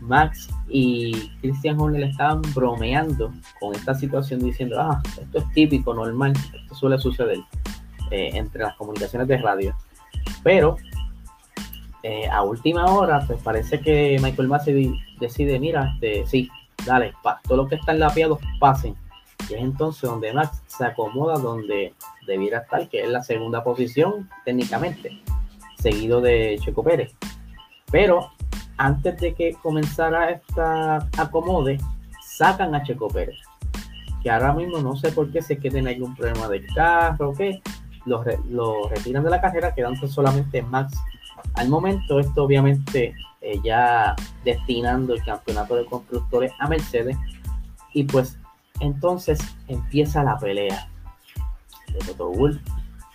Max 0.00 0.48
y 0.68 1.30
Christian 1.40 1.80
Horner 1.80 2.04
estaban 2.04 2.42
bromeando 2.54 3.32
con 3.58 3.74
esta 3.74 3.94
situación 3.94 4.40
diciendo, 4.40 4.76
ah, 4.80 5.02
esto 5.20 5.38
es 5.38 5.52
típico, 5.52 5.94
normal, 5.94 6.32
esto 6.54 6.74
suele 6.74 6.98
suceder 6.98 7.38
eh, 8.10 8.30
entre 8.34 8.62
las 8.62 8.76
comunicaciones 8.76 9.28
de 9.28 9.38
radio. 9.38 9.74
Pero 10.42 10.76
eh, 12.02 12.28
a 12.30 12.42
última 12.42 12.86
hora, 12.86 13.24
pues 13.26 13.40
parece 13.42 13.80
que 13.80 14.18
Michael 14.22 14.48
Massey 14.48 14.94
decide, 15.18 15.58
mira, 15.58 15.92
este, 15.94 16.26
sí, 16.26 16.50
dale, 16.86 17.12
pa, 17.22 17.40
todo 17.46 17.58
lo 17.58 17.68
que 17.68 17.74
están 17.76 17.98
lapeados 17.98 18.38
pasen. 18.58 18.96
Y 19.48 19.54
es 19.54 19.60
entonces 19.60 20.02
donde 20.02 20.32
Max 20.32 20.62
se 20.66 20.84
acomoda 20.84 21.38
donde 21.38 21.94
debiera 22.26 22.58
estar, 22.58 22.88
que 22.88 23.02
es 23.02 23.08
la 23.08 23.22
segunda 23.22 23.64
posición 23.64 24.28
técnicamente, 24.44 25.20
seguido 25.78 26.20
de 26.20 26.58
Checo 26.62 26.82
Pérez. 26.82 27.14
Pero 27.90 28.30
antes 28.80 29.18
de 29.18 29.34
que 29.34 29.52
comenzara 29.62 30.30
esta 30.30 31.06
acomode, 31.18 31.78
sacan 32.24 32.74
a 32.74 32.82
Checo 32.82 33.08
Pérez. 33.08 33.36
Que 34.22 34.30
ahora 34.30 34.54
mismo 34.54 34.78
no 34.78 34.96
sé 34.96 35.12
por 35.12 35.30
qué, 35.30 35.42
si 35.42 35.52
es 35.52 35.60
que 35.60 35.70
tiene 35.70 35.90
algún 35.90 36.16
problema 36.16 36.48
de 36.48 36.64
carro 36.64 37.30
o 37.30 37.34
qué, 37.34 37.60
lo, 38.06 38.88
retiran 38.88 39.22
de 39.22 39.30
la 39.30 39.40
carrera, 39.40 39.74
quedando 39.74 40.08
solamente 40.08 40.62
Max. 40.62 40.98
Al 41.54 41.68
momento, 41.68 42.20
esto 42.20 42.44
obviamente 42.44 43.14
eh, 43.42 43.60
ya 43.62 44.16
destinando 44.44 45.12
el 45.12 45.22
campeonato 45.24 45.76
de 45.76 45.84
constructores 45.84 46.52
a 46.58 46.66
Mercedes. 46.66 47.18
Y 47.92 48.04
pues 48.04 48.38
entonces 48.80 49.40
empieza 49.68 50.24
la 50.24 50.38
pelea 50.38 50.88
de 51.92 51.98
Toto 51.98 52.30
Wolff 52.30 52.62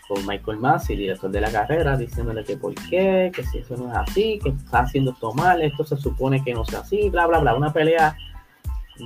con 0.07 0.25
Michael 0.25 0.57
Massey, 0.57 0.95
director 0.95 1.31
de 1.31 1.41
la 1.41 1.51
carrera, 1.51 1.97
diciéndole 1.97 2.43
que 2.43 2.57
por 2.57 2.73
qué, 2.75 3.31
que 3.33 3.43
si 3.43 3.59
eso 3.59 3.75
no 3.75 3.91
es 3.91 3.97
así, 3.97 4.39
que 4.41 4.49
está 4.49 4.79
haciendo 4.79 5.11
esto 5.11 5.33
mal, 5.33 5.61
esto 5.61 5.83
se 5.83 5.97
supone 5.97 6.43
que 6.43 6.53
no 6.53 6.63
sea 6.63 6.79
así, 6.79 7.09
bla, 7.09 7.25
bla, 7.27 7.39
bla. 7.39 7.55
Una 7.55 7.73
pelea 7.73 8.15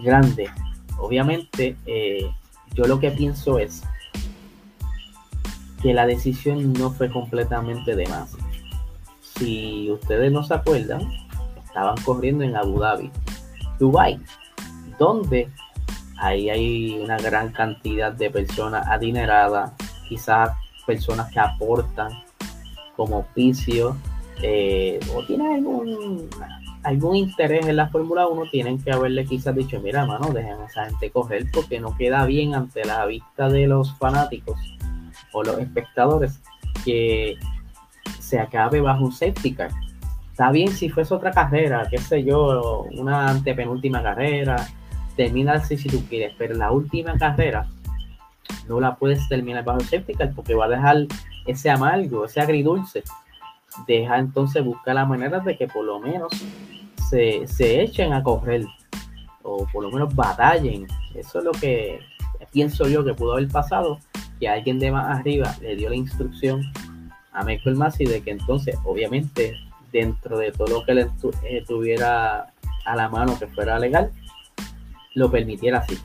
grande. 0.03 0.49
Obviamente, 0.97 1.77
eh, 1.85 2.29
yo 2.73 2.85
lo 2.85 2.99
que 2.99 3.11
pienso 3.11 3.59
es 3.59 3.83
que 5.81 5.93
la 5.93 6.05
decisión 6.05 6.73
no 6.73 6.91
fue 6.91 7.09
completamente 7.09 7.95
de 7.95 8.05
Massey. 8.07 8.41
Si 9.21 9.89
ustedes 9.91 10.31
no 10.31 10.43
se 10.43 10.53
acuerdan, 10.53 11.01
estaban 11.65 11.95
corriendo 12.03 12.43
en 12.43 12.57
Abu 12.57 12.79
Dhabi, 12.79 13.09
Dubai, 13.79 14.19
donde 14.97 15.49
ahí 16.17 16.49
hay 16.49 16.99
una 16.99 17.17
gran 17.17 17.53
cantidad 17.53 18.11
de 18.11 18.29
personas 18.29 18.85
adineradas, 18.87 19.71
quizás 20.09 20.51
personas 20.89 21.31
que 21.31 21.39
aportan 21.39 22.09
como 22.95 23.19
oficio 23.19 23.95
eh, 24.41 24.99
o 25.15 25.23
tienen 25.23 25.53
algún, 25.53 26.27
algún 26.81 27.15
interés 27.15 27.67
en 27.67 27.75
la 27.75 27.89
Fórmula 27.89 28.27
1, 28.27 28.49
tienen 28.49 28.81
que 28.81 28.91
haberle 28.91 29.23
quizás 29.25 29.55
dicho, 29.55 29.79
mira, 29.81 30.07
mano, 30.07 30.31
dejen 30.31 30.59
a 30.59 30.65
esa 30.65 30.85
gente 30.85 31.11
correr 31.11 31.45
porque 31.53 31.79
no 31.79 31.95
queda 31.95 32.25
bien 32.25 32.55
ante 32.55 32.83
la 32.85 33.05
vista 33.05 33.49
de 33.49 33.67
los 33.67 33.95
fanáticos 33.99 34.57
o 35.31 35.43
los 35.43 35.59
espectadores 35.59 36.41
que 36.83 37.35
se 38.19 38.39
acabe 38.39 38.81
bajo 38.81 39.05
un 39.05 39.11
safety. 39.11 39.55
Está 40.31 40.51
bien 40.51 40.69
si 40.69 40.89
fuese 40.89 41.13
otra 41.13 41.29
carrera, 41.29 41.87
qué 41.87 41.99
sé 41.99 42.23
yo, 42.23 42.87
una 42.97 43.27
antepenúltima 43.27 44.01
carrera, 44.01 44.67
termina 45.15 45.53
así 45.53 45.77
si 45.77 45.87
tú 45.87 46.01
quieres, 46.09 46.33
pero 46.35 46.55
la 46.55 46.71
última 46.71 47.15
carrera 47.15 47.67
no 48.67 48.79
la 48.79 48.95
puedes 48.95 49.27
terminar 49.27 49.63
bajo 49.63 49.79
car 50.17 50.33
porque 50.33 50.53
va 50.53 50.65
a 50.65 50.69
dejar 50.69 51.07
ese 51.45 51.69
amargo, 51.69 52.25
ese 52.25 52.41
agridulce. 52.41 53.03
Deja 53.87 54.17
entonces 54.17 54.63
buscar 54.63 54.95
la 54.95 55.05
manera 55.05 55.39
de 55.39 55.57
que 55.57 55.67
por 55.67 55.85
lo 55.85 55.99
menos 55.99 56.31
se, 57.09 57.47
se 57.47 57.81
echen 57.81 58.13
a 58.13 58.23
correr 58.23 58.65
o 59.43 59.65
por 59.71 59.83
lo 59.83 59.91
menos 59.91 60.13
batallen. 60.15 60.87
Eso 61.15 61.39
es 61.39 61.45
lo 61.45 61.51
que 61.51 61.99
pienso 62.51 62.87
yo 62.87 63.03
que 63.03 63.13
pudo 63.13 63.33
haber 63.33 63.47
pasado, 63.47 63.99
que 64.39 64.47
alguien 64.47 64.79
de 64.79 64.91
más 64.91 65.17
arriba 65.17 65.55
le 65.61 65.75
dio 65.75 65.89
la 65.89 65.95
instrucción 65.95 66.61
a 67.31 67.43
Michael 67.43 67.75
Massey 67.75 68.05
de 68.05 68.21
que 68.21 68.31
entonces, 68.31 68.75
obviamente, 68.85 69.55
dentro 69.91 70.37
de 70.37 70.51
todo 70.51 70.67
lo 70.67 70.85
que 70.85 70.93
le 70.93 71.07
eh, 71.43 71.63
tuviera 71.67 72.53
a 72.85 72.95
la 72.95 73.09
mano 73.09 73.37
que 73.37 73.47
fuera 73.47 73.79
legal, 73.79 74.11
lo 75.15 75.29
permitiera 75.29 75.79
así. 75.79 75.97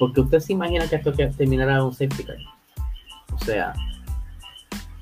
Porque 0.00 0.22
usted 0.22 0.40
se 0.40 0.54
imagina 0.54 0.88
que 0.88 0.96
esto 0.96 1.12
que 1.12 1.26
terminara 1.26 1.84
un 1.84 1.92
safety 1.92 2.24
car. 2.24 2.38
O 3.34 3.38
sea, 3.38 3.74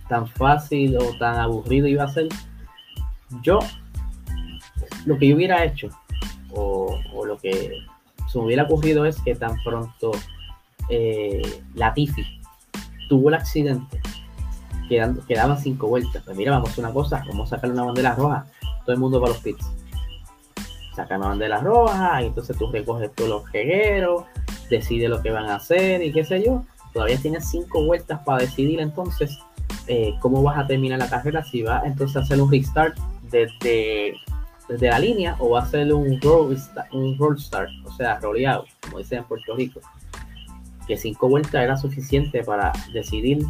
tan 0.08 0.26
fácil 0.26 0.96
o 0.98 1.16
tan 1.18 1.36
aburrido 1.36 1.86
iba 1.86 2.02
a 2.02 2.08
ser. 2.08 2.28
Yo, 3.40 3.60
lo 5.06 5.16
que 5.16 5.28
yo 5.28 5.36
hubiera 5.36 5.64
hecho, 5.64 5.88
o, 6.50 6.98
lo 7.24 7.38
que 7.38 7.78
se 8.26 8.38
me 8.38 8.46
hubiera 8.46 8.64
ocurrido 8.64 9.06
es 9.06 9.20
que 9.20 9.36
tan 9.36 9.62
pronto 9.62 10.10
eh, 10.88 11.62
Latifi 11.74 12.40
tuvo 13.08 13.28
el 13.28 13.36
accidente, 13.36 14.00
quedando, 14.88 15.24
quedaban 15.24 15.58
cinco 15.58 15.86
vueltas. 15.86 16.24
Pues 16.24 16.36
mira, 16.36 16.50
vamos 16.50 16.76
a 16.76 16.80
una 16.80 16.92
cosa, 16.92 17.22
vamos 17.28 17.52
a 17.52 17.56
sacar 17.56 17.70
una 17.70 17.84
bandera 17.84 18.16
roja, 18.16 18.46
todo 18.84 18.94
el 18.94 18.98
mundo 18.98 19.20
para 19.20 19.32
los 19.32 19.42
pits. 19.42 19.64
Saca 20.96 21.18
una 21.18 21.28
bandera 21.28 21.60
roja, 21.60 22.20
y 22.20 22.26
entonces 22.26 22.58
tú 22.58 22.68
recoges 22.72 23.14
todos 23.14 23.30
los 23.30 23.52
regueros, 23.52 24.24
decide 24.68 25.08
lo 25.08 25.22
que 25.22 25.30
van 25.30 25.46
a 25.46 25.56
hacer 25.56 26.02
y 26.02 26.12
qué 26.12 26.24
sé 26.24 26.44
yo. 26.44 26.64
Todavía 26.92 27.18
tienes 27.18 27.48
cinco 27.48 27.84
vueltas 27.84 28.20
para 28.24 28.42
decidir 28.42 28.80
entonces 28.80 29.38
eh, 29.86 30.14
cómo 30.20 30.42
vas 30.42 30.58
a 30.58 30.66
terminar 30.66 30.98
la 30.98 31.08
carrera, 31.08 31.44
si 31.44 31.62
va 31.62 31.82
entonces 31.84 32.16
a 32.16 32.20
hacer 32.20 32.40
un 32.40 32.50
restart 32.50 32.98
desde, 33.30 34.14
desde 34.68 34.88
la 34.88 34.98
línea 34.98 35.36
o 35.38 35.50
va 35.50 35.60
a 35.60 35.62
hacer 35.62 35.92
un 35.92 36.20
roll, 36.20 36.56
un 36.92 37.18
roll 37.18 37.38
start, 37.38 37.70
o 37.84 37.92
sea, 37.92 38.18
roleado, 38.18 38.64
como 38.82 38.98
dicen 38.98 39.18
en 39.18 39.24
Puerto 39.24 39.54
Rico. 39.56 39.80
Que 40.86 40.96
cinco 40.96 41.28
vueltas 41.28 41.62
era 41.62 41.76
suficiente 41.76 42.42
para 42.42 42.72
decidir 42.92 43.44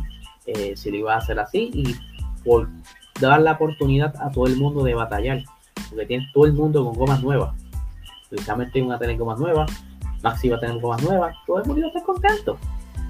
eh, 0.47 0.75
si 0.77 0.91
lo 0.91 0.97
iba 0.97 1.15
a 1.15 1.19
hacer 1.19 1.39
así 1.39 1.71
y 1.73 1.95
por 2.45 2.69
dar 3.21 3.41
la 3.43 3.53
oportunidad 3.53 4.15
a 4.21 4.31
todo 4.31 4.47
el 4.47 4.57
mundo 4.57 4.83
de 4.83 4.95
batallar, 4.95 5.43
porque 5.91 6.07
tiene 6.07 6.29
todo 6.33 6.47
el 6.47 6.53
mundo 6.53 6.85
con 6.85 6.95
gomas 6.95 7.23
nuevas. 7.23 7.55
Precisamente 8.29 8.79
iban 8.79 8.93
a 8.93 8.99
tener 8.99 9.17
gomas 9.17 9.39
nuevas, 9.39 9.71
Maxi 10.23 10.49
va 10.49 10.57
a 10.57 10.61
tener 10.61 10.81
gomas 10.81 11.02
nuevas, 11.02 11.37
todo 11.47 11.63
el 11.63 11.67
mundo 11.67 11.87
está 11.87 12.02
contento. 12.02 12.59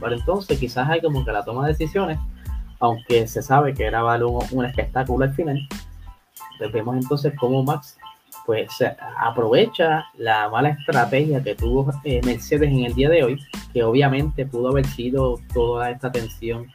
Pero 0.01 0.15
entonces 0.15 0.59
quizás 0.59 0.89
hay 0.89 1.01
como 1.01 1.25
que 1.25 1.33
la 1.33 1.45
toma 1.45 1.67
de 1.67 1.73
decisiones, 1.73 2.19
aunque 2.79 3.27
se 3.27 3.43
sabe 3.43 3.75
que 3.75 3.85
era 3.85 4.05
un, 4.05 4.45
un 4.51 4.65
espectáculo 4.65 5.25
al 5.25 5.35
final, 5.35 5.59
pues 6.59 6.73
vemos 6.73 6.97
entonces 6.97 7.33
cómo 7.39 7.63
Max 7.63 7.97
pues 8.49 8.83
aprovecha 9.19 10.07
la 10.17 10.49
mala 10.49 10.71
estrategia 10.71 11.43
que 11.43 11.55
tuvo 11.55 11.93
eh, 12.03 12.23
Mercedes 12.25 12.71
en 12.71 12.85
el 12.85 12.95
día 12.95 13.11
de 13.11 13.23
hoy, 13.23 13.39
que 13.75 13.85
obviamente 13.85 14.47
pudo 14.47 14.69
haber 14.69 14.87
sido 14.87 15.39
toda 15.53 15.91
esta 15.91 16.11
tensión 16.11 16.67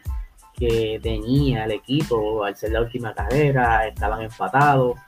que 0.53 0.99
tenía 1.01 1.65
el 1.65 1.71
equipo 1.71 2.43
al 2.43 2.55
ser 2.55 2.73
la 2.73 2.81
última 2.81 3.15
carrera, 3.15 3.87
estaban 3.87 4.21
empatados, 4.21 4.99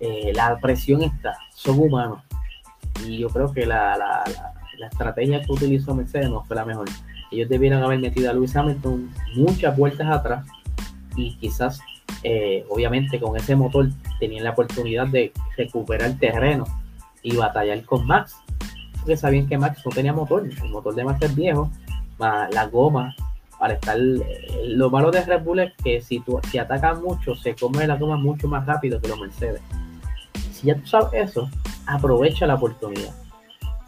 eh, 0.00 0.32
la 0.34 0.58
presión 0.58 1.02
está, 1.02 1.36
son 1.54 1.80
humanos. 1.80 2.22
Y 3.04 3.18
yo 3.18 3.28
creo 3.28 3.52
que 3.52 3.66
la, 3.66 3.98
la, 3.98 4.24
la, 4.26 4.54
estrategia 4.78 5.42
que 5.42 5.52
utilizó 5.52 5.94
Mercedes 5.94 6.30
no 6.30 6.44
fue 6.44 6.56
la 6.56 6.64
mejor. 6.64 6.88
Ellos 7.30 7.48
debieron 7.48 7.82
haber 7.82 7.98
metido 7.98 8.30
a 8.30 8.32
Luis 8.32 8.54
Hamilton 8.54 9.10
muchas 9.34 9.76
vueltas 9.76 10.08
atrás 10.08 10.46
y 11.16 11.34
quizás, 11.36 11.80
eh, 12.22 12.64
obviamente, 12.68 13.18
con 13.18 13.36
ese 13.36 13.56
motor 13.56 13.88
tenían 14.20 14.44
la 14.44 14.50
oportunidad 14.50 15.08
de 15.08 15.32
recuperar 15.56 16.12
terreno 16.18 16.64
y 17.22 17.36
batallar 17.36 17.82
con 17.84 18.06
Max. 18.06 18.36
Porque 18.98 19.16
sabían 19.16 19.48
que 19.48 19.58
Max 19.58 19.82
no 19.84 19.90
tenía 19.90 20.12
motor, 20.12 20.46
el 20.46 20.70
motor 20.70 20.94
de 20.94 21.04
Max 21.04 21.22
es 21.22 21.34
viejo, 21.34 21.70
la 22.18 22.68
goma 22.70 23.14
para 23.58 23.74
estar. 23.74 23.96
Eh, 23.98 24.64
lo 24.68 24.90
malo 24.90 25.10
de 25.10 25.24
Red 25.24 25.42
Bull 25.42 25.60
es 25.60 25.72
que 25.82 26.00
si, 26.00 26.20
tú, 26.20 26.40
si 26.50 26.58
atacan 26.58 27.02
mucho, 27.02 27.34
se 27.34 27.54
come 27.54 27.86
la 27.86 27.96
goma 27.96 28.16
mucho 28.16 28.48
más 28.48 28.66
rápido 28.66 29.00
que 29.00 29.08
los 29.08 29.20
Mercedes. 29.20 29.60
Si 30.52 30.66
ya 30.66 30.76
tú 30.76 30.86
sabes 30.86 31.30
eso, 31.30 31.50
aprovecha 31.86 32.46
la 32.46 32.54
oportunidad. 32.54 33.14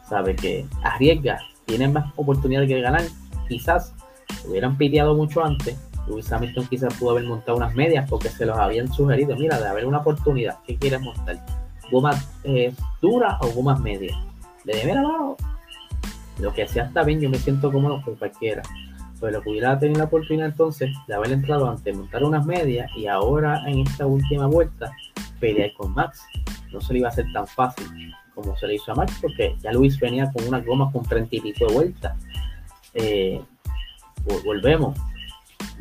Sabe 0.09 0.35
que 0.37 0.67
arriesga, 0.83 1.39
tiene 1.67 1.89
más 1.89 2.13
oportunidad 2.17 2.63
de 2.63 2.81
ganar. 2.81 3.03
Quizás 3.49 3.95
hubieran 4.47 4.77
piteado 4.77 5.15
mucho 5.15 5.45
antes. 5.45 5.77
Luis 6.07 6.33
Hamilton 6.33 6.67
quizás 6.69 6.95
pudo 6.95 7.11
haber 7.11 7.25
montado 7.25 7.59
unas 7.59 7.75
medias 7.75 8.09
porque 8.09 8.31
se 8.31 8.47
los 8.47 8.57
habían 8.57 8.91
sugerido. 8.93 9.37
Mira, 9.37 9.61
de 9.61 9.69
haber 9.69 9.87
una 9.87 9.99
oportunidad, 9.99 10.59
¿qué 10.67 10.77
quieres 10.77 11.01
montar? 11.01 11.45
¿Gomas 11.91 12.29
eh, 12.45 12.73
duras 13.03 13.37
o 13.41 13.49
gomas 13.49 13.81
medias? 13.81 14.17
Le 14.65 14.85
la 14.85 15.03
mano. 15.03 15.37
Lo 16.39 16.53
que 16.53 16.67
sea 16.67 16.85
está 16.85 17.03
bien, 17.03 17.21
yo 17.21 17.29
me 17.29 17.39
siento 17.39 17.71
cómodo 17.71 18.01
con 18.03 18.15
cualquiera 18.17 18.63
lo 19.21 19.43
que 19.43 19.51
hubiera 19.51 19.79
tenido 19.79 19.99
la 19.99 20.05
oportunidad 20.05 20.47
entonces 20.47 20.91
de 21.07 21.15
haber 21.15 21.33
entrado 21.33 21.69
antes, 21.69 21.97
montar 21.97 22.23
unas 22.23 22.47
medias 22.47 22.91
y 22.97 23.07
ahora 23.07 23.63
en 23.67 23.81
esta 23.81 24.07
última 24.07 24.47
vuelta 24.47 24.93
pelear 25.41 25.73
con 25.75 25.93
Max. 25.93 26.25
No 26.73 26.81
se 26.81 26.93
le 26.93 27.01
iba 27.01 27.09
a 27.09 27.13
hacer 27.13 27.27
tan 27.33 27.47
fácil 27.47 27.87
como 28.39 28.57
se 28.57 28.69
le 28.69 28.77
hizo 28.77 28.93
a 28.93 28.95
Max 28.95 29.19
porque 29.21 29.57
ya 29.61 29.73
Luis 29.73 29.99
venía 29.99 30.31
con 30.33 30.47
unas 30.47 30.65
gomas 30.65 30.93
con 30.93 31.03
30 31.05 31.35
y 31.37 31.41
pico 31.41 31.67
de 31.67 31.75
vueltas. 31.75 32.17
Eh, 32.95 33.41
volvemos. 34.45 34.97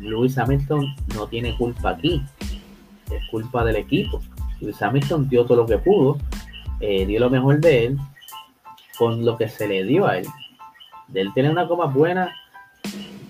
Luis 0.00 0.36
Hamilton 0.36 0.94
no 1.14 1.28
tiene 1.28 1.56
culpa 1.56 1.90
aquí, 1.90 2.20
es 3.10 3.28
culpa 3.30 3.64
del 3.64 3.76
equipo. 3.76 4.20
Luis 4.60 4.80
Hamilton 4.82 5.28
dio 5.28 5.44
todo 5.44 5.58
lo 5.58 5.66
que 5.66 5.78
pudo, 5.78 6.18
eh, 6.80 7.06
dio 7.06 7.20
lo 7.20 7.30
mejor 7.30 7.60
de 7.60 7.86
él 7.86 7.98
con 8.98 9.24
lo 9.24 9.36
que 9.36 9.48
se 9.48 9.68
le 9.68 9.84
dio 9.84 10.06
a 10.06 10.18
él. 10.18 10.26
De 11.06 11.20
él 11.20 11.32
tener 11.34 11.52
una 11.52 11.64
goma 11.64 11.86
buena 11.86 12.32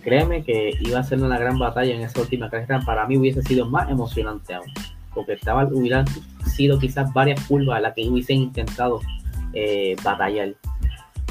créeme 0.02 0.42
que 0.42 0.72
iba 0.80 1.00
a 1.00 1.04
ser 1.04 1.22
una 1.22 1.38
gran 1.38 1.58
batalla 1.58 1.94
en 1.94 2.00
esa 2.00 2.20
última 2.20 2.48
carrera. 2.48 2.80
Para 2.80 3.06
mí 3.06 3.18
hubiese 3.18 3.42
sido 3.42 3.66
más 3.66 3.90
emocionante 3.90 4.54
aún, 4.54 4.72
porque 5.12 5.34
estaba, 5.34 5.64
hubieran 5.66 6.06
sido 6.46 6.78
quizás 6.78 7.12
varias 7.12 7.44
curvas 7.46 7.76
a 7.76 7.80
las 7.80 7.94
que 7.94 8.08
hubiesen 8.08 8.38
intentado 8.38 9.00
eh. 9.58 10.56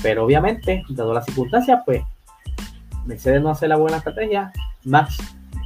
Pero 0.02 0.26
obviamente, 0.26 0.84
dado 0.90 1.14
las 1.14 1.26
circunstancias, 1.26 1.82
pues 1.86 2.04
Mercedes 3.06 3.42
no 3.42 3.50
hace 3.50 3.68
la 3.68 3.78
buena 3.78 3.98
estrategia. 3.98 4.52
Max 4.84 5.18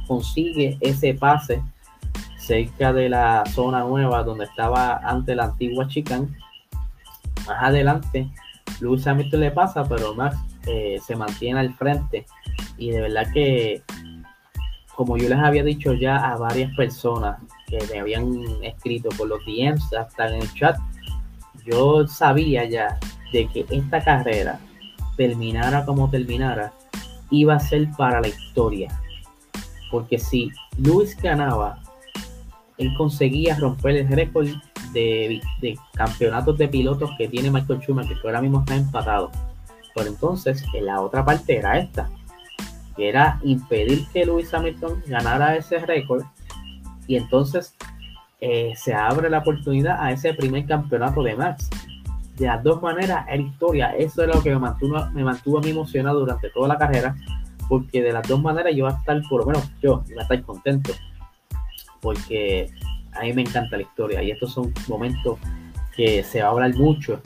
consigue 0.06 0.78
ese 0.80 1.14
pase 1.14 1.62
cerca 2.38 2.92
de 2.92 3.08
la 3.08 3.44
zona 3.46 3.80
nueva 3.80 4.22
donde 4.22 4.44
estaba 4.44 4.96
ante 4.98 5.34
la 5.34 5.44
antigua 5.44 5.86
chicane. 5.86 6.28
Más 7.46 7.62
adelante, 7.62 8.28
Luis 8.80 9.06
Hamilton 9.06 9.40
le 9.40 9.50
pasa, 9.50 9.84
pero 9.84 10.14
Max 10.14 10.36
eh, 10.66 10.98
se 11.04 11.16
mantiene 11.16 11.60
al 11.60 11.74
frente 11.74 12.26
y 12.78 12.90
de 12.90 13.00
verdad 13.00 13.26
que, 13.32 13.82
como 14.94 15.16
yo 15.16 15.28
les 15.28 15.38
había 15.38 15.64
dicho 15.64 15.92
ya 15.94 16.16
a 16.16 16.36
varias 16.36 16.74
personas 16.76 17.38
que 17.66 17.78
me 17.92 18.00
habían 18.00 18.42
escrito 18.62 19.08
por 19.16 19.28
los 19.28 19.44
DMs, 19.44 19.92
hasta 19.94 20.28
en 20.28 20.42
el 20.42 20.54
chat, 20.54 20.76
yo 21.64 22.06
sabía 22.06 22.64
ya 22.64 22.98
de 23.32 23.48
que 23.48 23.66
esta 23.70 24.02
carrera, 24.02 24.60
terminara 25.16 25.84
como 25.84 26.10
terminara, 26.10 26.72
iba 27.30 27.54
a 27.54 27.60
ser 27.60 27.88
para 27.96 28.20
la 28.20 28.28
historia. 28.28 28.88
Porque 29.90 30.18
si 30.18 30.50
Luis 30.78 31.16
ganaba, 31.16 31.78
él 32.78 32.92
conseguía 32.96 33.56
romper 33.56 33.96
el 33.96 34.08
récord 34.08 34.48
de, 34.92 35.40
campeonatos 35.94 36.58
de 36.58 36.68
pilotos 36.68 37.10
que 37.16 37.28
tiene 37.28 37.50
Michael 37.50 37.80
Schumacher, 37.80 38.20
que 38.20 38.28
ahora 38.28 38.42
mismo 38.42 38.60
está 38.60 38.76
empatado. 38.76 39.30
Pero 39.94 40.08
entonces, 40.08 40.64
en 40.74 40.86
la 40.86 41.00
otra 41.00 41.24
parte 41.24 41.56
era 41.56 41.78
esta 41.78 42.08
que 42.96 43.08
era 43.08 43.40
impedir 43.42 44.06
que 44.12 44.24
Lewis 44.24 44.52
Hamilton 44.52 45.02
ganara 45.06 45.56
ese 45.56 45.78
récord 45.78 46.24
y 47.06 47.16
entonces 47.16 47.74
eh, 48.44 48.72
se 48.74 48.92
abre 48.92 49.30
la 49.30 49.38
oportunidad 49.38 50.02
a 50.02 50.10
ese 50.10 50.34
primer 50.34 50.66
campeonato 50.66 51.22
de 51.22 51.36
Max. 51.36 51.70
De 52.36 52.46
las 52.46 52.60
dos 52.64 52.82
maneras, 52.82 53.24
era 53.28 53.40
historia. 53.40 53.96
Eso 53.96 54.22
es 54.24 54.34
lo 54.34 54.42
que 54.42 54.50
me 54.50 54.58
mantuvo, 54.58 55.06
me 55.12 55.22
mantuvo 55.22 55.58
a 55.58 55.60
mí 55.60 55.70
emocionado 55.70 56.18
durante 56.18 56.50
toda 56.50 56.66
la 56.66 56.76
carrera, 56.76 57.14
porque 57.68 58.02
de 58.02 58.12
las 58.12 58.26
dos 58.26 58.42
maneras 58.42 58.72
yo 58.72 58.78
iba 58.78 58.90
a 58.90 58.98
estar, 58.98 59.22
por 59.30 59.42
lo 59.42 59.46
menos 59.46 59.70
yo, 59.80 60.02
iba 60.08 60.22
a 60.22 60.24
estar 60.24 60.42
contento, 60.42 60.92
porque 62.00 62.68
a 63.12 63.20
mí 63.20 63.32
me 63.32 63.42
encanta 63.42 63.76
la 63.76 63.82
historia 63.82 64.20
y 64.24 64.32
estos 64.32 64.52
son 64.52 64.74
momentos 64.88 65.38
que 65.94 66.24
se 66.24 66.42
va 66.42 66.48
a 66.48 66.50
hablar 66.50 66.74
mucho 66.74 67.20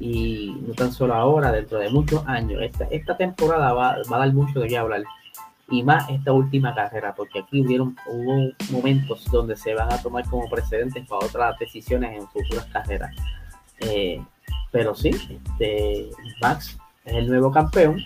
y 0.00 0.54
no 0.66 0.74
tan 0.74 0.92
solo 0.92 1.14
ahora, 1.14 1.50
dentro 1.50 1.78
de 1.78 1.88
muchos 1.88 2.26
años. 2.26 2.60
Esta, 2.60 2.84
esta 2.90 3.16
temporada 3.16 3.72
va, 3.72 3.96
va, 4.10 4.16
a 4.16 4.18
dar 4.18 4.34
mucho 4.34 4.60
de 4.60 4.68
qué 4.68 4.76
hablar 4.76 5.02
y 5.70 5.82
más 5.82 6.08
esta 6.10 6.32
última 6.32 6.74
carrera, 6.74 7.14
porque 7.14 7.40
aquí 7.40 7.62
hubieron, 7.62 7.96
hubo 8.06 8.52
momentos 8.70 9.24
donde 9.30 9.56
se 9.56 9.74
van 9.74 9.92
a 9.92 10.02
tomar 10.02 10.28
como 10.28 10.48
precedentes 10.48 11.06
para 11.06 11.26
otras 11.26 11.58
decisiones 11.58 12.18
en 12.18 12.28
futuras 12.28 12.66
carreras. 12.66 13.14
Eh, 13.80 14.22
pero 14.70 14.94
sí, 14.94 15.10
este, 15.10 16.10
Max 16.40 16.78
es 17.04 17.14
el 17.14 17.28
nuevo 17.28 17.50
campeón. 17.50 18.02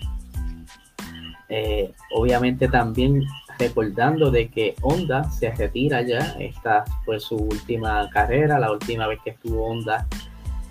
Eh, 1.49 1.93
obviamente 2.13 2.67
también 2.67 3.23
recordando 3.57 4.29
de 4.29 4.49
que 4.49 4.75
Honda 4.81 5.23
se 5.31 5.49
retira 5.51 6.01
ya, 6.01 6.35
esta 6.39 6.83
fue 7.05 7.19
su 7.19 7.35
última 7.35 8.09
carrera, 8.09 8.59
la 8.59 8.71
última 8.71 9.07
vez 9.07 9.19
que 9.23 9.31
estuvo 9.31 9.65
Honda 9.65 10.05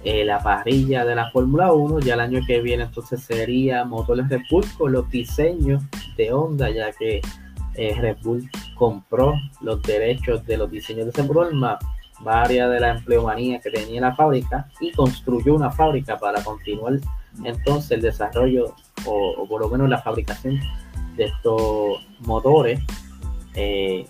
en 0.04 0.26
la 0.26 0.40
parrilla 0.40 1.04
de 1.04 1.14
la 1.14 1.30
Fórmula 1.30 1.72
1, 1.72 2.00
ya 2.00 2.14
el 2.14 2.20
año 2.20 2.40
que 2.46 2.60
viene 2.60 2.84
entonces 2.84 3.22
sería 3.22 3.84
motores 3.84 4.26
con 4.78 4.92
los 4.92 5.10
diseños 5.10 5.82
de 6.16 6.32
Honda, 6.32 6.70
ya 6.70 6.92
que 6.92 7.20
eh, 7.74 7.94
Red 8.00 8.18
Bull 8.22 8.50
compró 8.74 9.34
los 9.60 9.82
derechos 9.82 10.44
de 10.46 10.56
los 10.56 10.70
diseños 10.70 11.06
de 11.06 11.22
ese 11.22 11.28
varias 12.20 12.70
de 12.70 12.80
las 12.80 12.98
empleomanías 12.98 13.62
que 13.62 13.70
tenía 13.70 14.00
la 14.00 14.14
fábrica 14.14 14.68
y 14.80 14.90
construyó 14.92 15.54
una 15.54 15.70
fábrica 15.70 16.18
para 16.18 16.42
continuar 16.42 16.94
entonces 17.44 17.90
el 17.90 18.00
desarrollo 18.00 18.74
o, 19.04 19.46
por 19.46 19.60
lo 19.60 19.68
menos 19.68 19.88
la 19.88 20.00
fabricación 20.00 20.58
de 21.16 21.24
estos 21.24 22.06
motores 22.20 22.80
eh, 23.54 24.06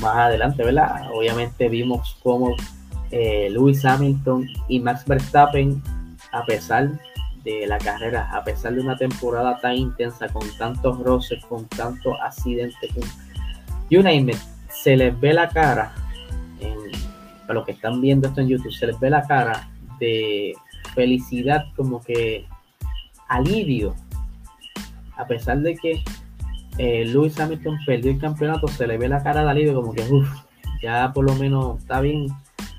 más 0.00 0.16
adelante, 0.16 0.62
¿verdad? 0.64 1.10
Obviamente 1.14 1.68
vimos 1.68 2.16
cómo 2.22 2.54
eh, 3.10 3.48
Lewis 3.50 3.84
Hamilton 3.84 4.46
y 4.68 4.80
Max 4.80 5.04
Verstappen, 5.06 5.82
a 6.32 6.44
pesar 6.44 6.90
de 7.44 7.66
la 7.66 7.78
carrera, 7.78 8.30
a 8.32 8.42
pesar 8.42 8.74
de 8.74 8.80
una 8.80 8.96
temporada 8.96 9.58
tan 9.60 9.76
intensa, 9.76 10.28
con 10.28 10.48
tantos 10.58 10.98
roces, 11.00 11.44
con 11.44 11.66
tantos 11.68 12.16
accidentes, 12.22 12.90
y 13.88 13.96
una 13.96 14.10
se 14.68 14.96
les 14.96 15.18
ve 15.20 15.34
la 15.34 15.48
cara 15.48 15.94
para 17.46 17.54
los 17.54 17.66
que 17.66 17.72
están 17.72 18.00
viendo 18.00 18.28
esto 18.28 18.40
en 18.40 18.48
YouTube, 18.48 18.72
se 18.72 18.86
les 18.86 18.98
ve 18.98 19.10
la 19.10 19.26
cara 19.26 19.68
de 19.98 20.54
felicidad, 20.94 21.66
como 21.76 22.02
que 22.02 22.46
alivio, 23.28 23.94
a 25.16 25.26
pesar 25.26 25.60
de 25.60 25.76
que 25.76 26.02
eh, 26.78 27.04
Lewis 27.06 27.38
Hamilton 27.38 27.78
perdió 27.86 28.10
el 28.10 28.18
campeonato, 28.18 28.68
se 28.68 28.86
le 28.86 28.98
ve 28.98 29.08
la 29.08 29.22
cara 29.22 29.44
de 29.44 29.50
alivio, 29.50 29.74
como 29.74 29.92
que, 29.92 30.02
uff, 30.02 30.28
ya 30.82 31.12
por 31.12 31.24
lo 31.24 31.34
menos 31.36 31.80
está 31.80 32.00
bien, 32.00 32.26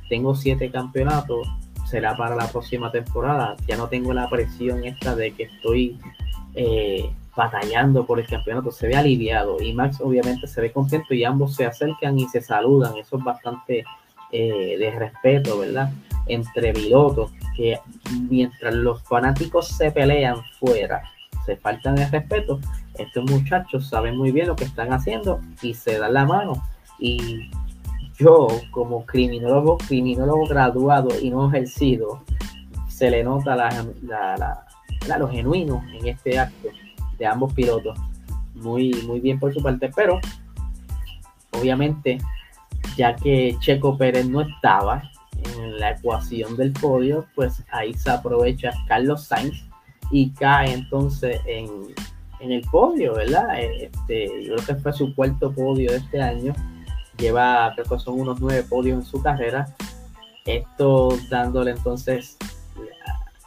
tengo 0.10 0.36
siete 0.36 0.70
campeonatos, 0.72 1.48
será 1.86 2.16
para 2.18 2.36
la 2.36 2.48
próxima 2.48 2.92
temporada, 2.92 3.56
ya 3.68 3.78
no 3.78 3.88
tengo 3.88 4.14
la 4.14 4.30
presión 4.30 4.84
esta 4.84 5.16
de 5.16 5.32
que 5.32 5.44
estoy 5.44 6.00
eh, 6.56 7.10
batallando 7.36 8.06
por 8.06 8.20
el 8.20 8.28
campeonato, 8.28 8.72
se 8.72 8.88
ve 8.88 8.96
aliviado 8.96 9.62
y 9.62 9.74
Max 9.74 10.00
obviamente 10.02 10.48
se 10.48 10.62
ve 10.62 10.72
contento 10.72 11.14
y 11.14 11.24
ambos 11.24 11.56
se 11.56 11.66
acercan 11.66 12.18
y 12.18 12.28
se 12.28 12.42
saludan, 12.42 12.98
eso 12.98 13.18
es 13.18 13.24
bastante 13.24 13.84
eh, 14.32 14.78
de 14.78 14.92
respeto, 14.92 15.60
¿verdad? 15.60 15.92
Entre 16.28 16.74
pilotos, 16.74 17.32
que 17.56 17.80
mientras 18.30 18.74
los 18.74 19.04
fanáticos 19.04 19.68
se 19.68 19.92
pelean 19.92 20.38
fuera, 20.60 21.04
se 21.46 21.58
faltan 21.58 21.96
de 21.96 22.08
respeto, 22.08 22.60
estos 22.98 23.30
muchachos 23.30 23.88
saben 23.90 24.18
muy 24.18 24.32
bien 24.32 24.48
lo 24.48 24.56
que 24.56 24.64
están 24.64 24.94
haciendo 24.94 25.40
y 25.62 25.74
se 25.74 26.00
dan 26.00 26.14
la 26.14 26.26
mano. 26.26 26.64
Y 26.98 27.52
yo, 28.18 28.48
como 28.72 29.06
criminólogo, 29.06 29.78
criminólogo 29.78 30.48
graduado 30.48 31.10
y 31.22 31.30
no 31.30 31.48
ejercido, 31.50 32.22
se 32.88 33.10
le 33.10 33.24
nota 33.24 33.56
la, 33.56 33.86
la, 34.04 35.18
lo 35.18 35.30
genuino 35.30 35.84
en 35.94 36.08
este 36.08 36.40
acto 36.40 36.70
de 37.18 37.26
ambos 37.26 37.54
pilotos. 37.54 37.98
Muy, 38.54 38.94
muy 39.06 39.20
bien 39.20 39.40
por 39.40 39.54
su 39.54 39.62
parte, 39.62 39.92
pero 39.94 40.20
obviamente 41.52 42.18
ya 42.96 43.16
que 43.16 43.58
Checo 43.60 43.98
Pérez 43.98 44.28
no 44.28 44.42
estaba 44.42 45.12
en 45.58 45.78
la 45.80 45.92
ecuación 45.92 46.56
del 46.56 46.72
podio, 46.72 47.26
pues 47.36 47.64
ahí 47.72 47.94
se 47.94 48.10
aprovecha 48.10 48.72
Carlos 48.88 49.26
Sainz 49.26 49.66
y 50.12 50.30
cae 50.32 50.74
entonces 50.74 51.40
en, 51.46 51.70
el 52.40 52.62
podio, 52.70 53.16
¿verdad? 53.16 53.60
Este, 53.60 54.46
yo 54.46 54.56
creo 54.56 54.68
que 54.68 54.76
fue 54.76 54.94
su 54.94 55.16
cuarto 55.16 55.52
podio 55.52 55.92
de 55.92 55.98
este 55.98 56.22
año, 56.22 56.54
lleva, 57.18 57.72
creo 57.76 57.86
que 57.86 58.00
son 58.00 58.20
unos 58.20 58.40
nueve 58.40 58.64
podios 58.64 59.00
en 59.00 59.06
su 59.06 59.22
carrera, 59.22 59.68
esto 60.46 61.18
dándole 61.30 61.72
entonces 61.72 62.38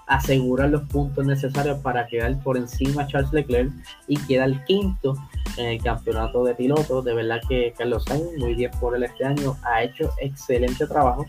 asegurar 0.08 0.70
los 0.70 0.82
puntos 0.88 1.24
necesarios 1.26 1.78
para 1.78 2.06
quedar 2.06 2.36
por 2.42 2.56
encima 2.56 3.02
a 3.02 3.06
Charles 3.06 3.32
Leclerc 3.32 3.70
y 4.06 4.16
quedar 4.16 4.64
quinto 4.64 5.14
en 5.58 5.66
el 5.66 5.82
campeonato 5.82 6.42
de 6.44 6.54
pilotos. 6.54 7.04
De 7.04 7.14
verdad 7.14 7.40
que 7.46 7.74
Carlos 7.76 8.04
Sainz, 8.04 8.36
muy 8.38 8.54
bien 8.54 8.70
por 8.80 8.96
él 8.96 9.04
este 9.04 9.24
año, 9.24 9.56
ha 9.62 9.82
hecho 9.82 10.10
excelente 10.20 10.86
trabajo. 10.86 11.26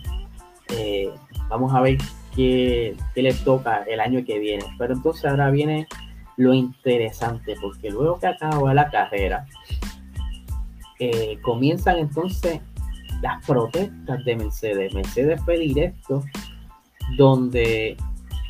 Eh, 0.69 1.11
vamos 1.49 1.73
a 1.75 1.81
ver 1.81 1.97
qué, 2.35 2.95
qué 3.13 3.21
le 3.21 3.33
toca 3.33 3.83
el 3.83 3.99
año 3.99 4.23
que 4.25 4.39
viene. 4.39 4.63
Pero 4.77 4.93
entonces 4.93 5.25
ahora 5.25 5.51
viene 5.51 5.87
lo 6.37 6.53
interesante, 6.53 7.55
porque 7.59 7.89
luego 7.89 8.17
que 8.17 8.27
acaba 8.27 8.73
la 8.73 8.89
carrera, 8.89 9.45
eh, 10.99 11.39
comienzan 11.41 11.97
entonces 11.97 12.61
las 13.21 13.45
protestas 13.45 14.23
de 14.25 14.35
Mercedes. 14.35 14.93
Mercedes 14.93 15.41
fue 15.43 15.57
directo 15.57 16.23
donde 17.17 17.97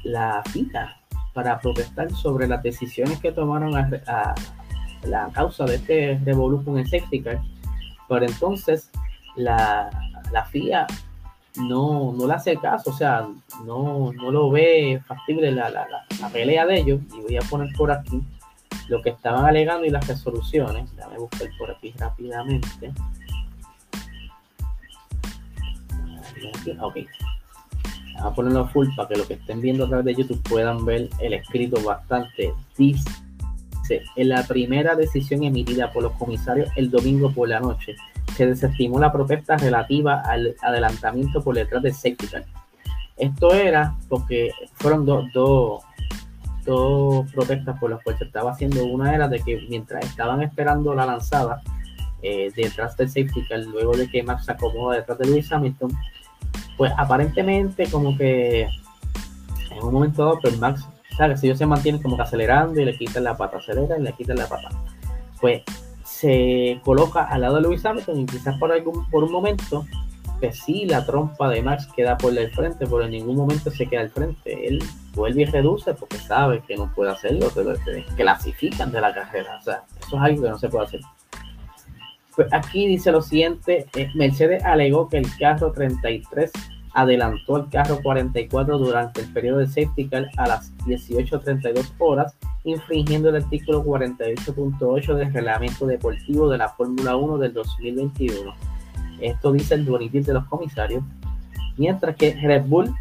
la 0.03 0.43
FIA 0.51 0.95
para 1.33 1.59
protestar 1.59 2.11
sobre 2.11 2.47
las 2.47 2.61
decisiones 2.63 3.19
que 3.19 3.31
tomaron 3.31 3.75
a, 3.75 4.35
la 5.03 5.29
causa 5.31 5.65
de 5.65 5.75
este 5.75 6.19
revolución 6.25 6.85
safety 6.85 7.23
Pero 7.23 8.25
entonces 8.25 8.89
la, 9.35 9.89
la 10.33 10.45
FIA 10.45 10.85
no, 11.57 12.13
no 12.13 12.27
le 12.27 12.33
hace 12.33 12.57
caso, 12.57 12.89
o 12.89 12.93
sea, 12.93 13.27
no, 13.65 14.11
no 14.13 14.31
lo 14.31 14.49
ve 14.49 15.01
factible 15.05 15.51
la, 15.51 15.69
la, 15.69 15.87
la, 16.19 16.29
pelea 16.29 16.65
de 16.65 16.79
ellos. 16.79 17.01
Y 17.15 17.21
voy 17.21 17.37
a 17.37 17.41
poner 17.41 17.69
por 17.75 17.91
aquí 17.91 18.21
lo 18.89 19.01
que 19.01 19.11
estaban 19.11 19.45
alegando 19.45 19.85
y 19.85 19.89
las 19.89 20.07
resoluciones. 20.07 20.93
Déjame 20.95 21.17
buscar 21.17 21.47
por 21.57 21.71
aquí 21.71 21.93
rápidamente. 21.97 22.91
Ok. 26.79 26.97
Vamos 28.15 28.33
a 28.33 28.35
ponerlo 28.35 28.67
full 28.67 28.87
para 28.95 29.07
que 29.07 29.15
lo 29.15 29.27
que 29.27 29.35
estén 29.35 29.61
viendo 29.61 29.85
a 29.85 29.87
través 29.87 30.05
de 30.05 30.15
YouTube 30.15 30.41
puedan 30.49 30.83
ver 30.85 31.09
el 31.19 31.33
escrito 31.33 31.81
bastante. 31.81 32.53
Dice, 32.77 34.03
en 34.15 34.29
la 34.29 34.43
primera 34.45 34.95
decisión 34.95 35.43
emitida 35.43 35.91
por 35.91 36.03
los 36.03 36.13
comisarios 36.13 36.69
el 36.75 36.89
domingo 36.89 37.31
por 37.31 37.47
la 37.47 37.59
noche, 37.59 37.95
se 38.35 38.45
desestimó 38.45 38.99
la 38.99 39.11
protesta 39.11 39.57
relativa 39.57 40.21
al 40.21 40.55
adelantamiento 40.61 41.43
por 41.43 41.55
detrás 41.55 41.83
de 41.83 41.93
safety 41.93 42.27
Esto 43.17 43.53
era 43.53 43.95
porque 44.07 44.51
fueron 44.75 45.05
dos, 45.05 45.25
dos, 45.33 45.83
protestas 47.33 47.79
por 47.79 47.89
las 47.89 48.03
cuales 48.03 48.21
estaba 48.21 48.51
haciendo. 48.51 48.85
Una 48.85 49.13
era 49.13 49.27
de 49.27 49.39
que 49.39 49.65
mientras 49.69 50.05
estaban 50.05 50.41
esperando 50.41 50.93
la 50.93 51.05
lanzada 51.05 51.61
eh, 52.21 52.51
detrás 52.55 52.97
del 52.97 53.09
safety 53.09 53.47
car, 53.47 53.59
luego 53.59 53.95
de 53.95 54.09
que 54.09 54.23
Max 54.23 54.45
se 54.45 54.51
acomoda 54.51 54.97
detrás 54.97 55.17
de 55.17 55.27
Lewis 55.27 55.51
Hamilton, 55.51 55.91
pues 56.77 56.91
aparentemente 56.97 57.89
como 57.89 58.17
que 58.17 58.67
en 59.71 59.83
un 59.83 59.93
momento 59.93 60.23
dado, 60.25 60.39
pues 60.41 60.57
Max, 60.59 60.85
¿sabes? 61.17 61.39
Si 61.39 61.47
ellos 61.47 61.57
se 61.57 61.65
mantienen 61.65 62.01
como 62.01 62.15
que 62.15 62.23
acelerando 62.23 62.79
y 62.79 62.85
le 62.85 62.97
quitan 62.97 63.23
la 63.23 63.37
pata, 63.37 63.57
acelera 63.57 63.97
y 63.97 64.01
le 64.01 64.13
quitan 64.13 64.37
la 64.37 64.47
pata. 64.47 64.69
Pues 65.39 65.63
se 66.03 66.81
coloca 66.83 67.23
al 67.23 67.41
lado 67.41 67.55
de 67.55 67.61
Lewis 67.61 67.85
Hamilton 67.85 68.19
y 68.21 68.25
quizás 68.25 68.57
por, 68.57 68.71
algún, 68.71 69.09
por 69.09 69.23
un 69.23 69.31
momento, 69.31 69.85
que 70.39 70.51
sí, 70.51 70.85
la 70.85 71.05
trompa 71.05 71.49
de 71.49 71.61
Max 71.61 71.87
queda 71.95 72.17
por 72.17 72.37
el 72.37 72.51
frente, 72.51 72.85
pero 72.85 73.03
en 73.03 73.11
ningún 73.11 73.35
momento 73.35 73.69
se 73.71 73.87
queda 73.87 74.01
al 74.01 74.09
frente. 74.09 74.67
Él 74.67 74.83
vuelve 75.13 75.43
y 75.43 75.45
reduce 75.45 75.93
porque 75.93 76.17
sabe 76.17 76.61
que 76.67 76.75
no 76.75 76.91
puede 76.93 77.11
hacerlo, 77.11 77.51
pero 77.53 77.75
se 77.75 78.03
clasifican 78.15 78.91
de 78.91 79.01
la 79.01 79.13
carrera. 79.13 79.57
O 79.59 79.63
sea, 79.63 79.83
eso 79.99 80.15
es 80.15 80.21
algo 80.21 80.43
que 80.43 80.49
no 80.49 80.59
se 80.59 80.69
puede 80.69 80.85
hacer. 80.85 81.01
Pues 82.35 82.47
aquí 82.53 82.87
dice 82.87 83.11
lo 83.11 83.21
siguiente, 83.21 83.85
eh, 83.95 84.09
Mercedes 84.15 84.63
alegó 84.63 85.09
que 85.09 85.17
el 85.17 85.27
carro 85.37 85.71
33 85.71 86.51
adelantó 86.93 87.55
al 87.55 87.69
carro 87.69 87.99
44 88.01 88.77
durante 88.77 89.21
el 89.21 89.33
periodo 89.33 89.59
de 89.59 89.67
safety 89.67 90.07
car 90.07 90.29
a 90.37 90.47
las 90.47 90.75
18.32 90.85 91.93
horas, 91.99 92.35
infringiendo 92.63 93.29
el 93.29 93.37
artículo 93.37 93.83
48.8 93.83 95.15
del 95.15 95.33
reglamento 95.33 95.85
deportivo 95.85 96.49
de 96.49 96.57
la 96.57 96.69
Fórmula 96.69 97.15
1 97.15 97.37
del 97.37 97.53
2021. 97.53 98.53
Esto 99.21 99.51
dice 99.51 99.75
el 99.75 99.85
boletín 99.85 100.23
de 100.23 100.33
los 100.33 100.45
comisarios, 100.45 101.03
mientras 101.77 102.15
que 102.15 102.33
Red 102.33 102.65
Bull 102.65 102.93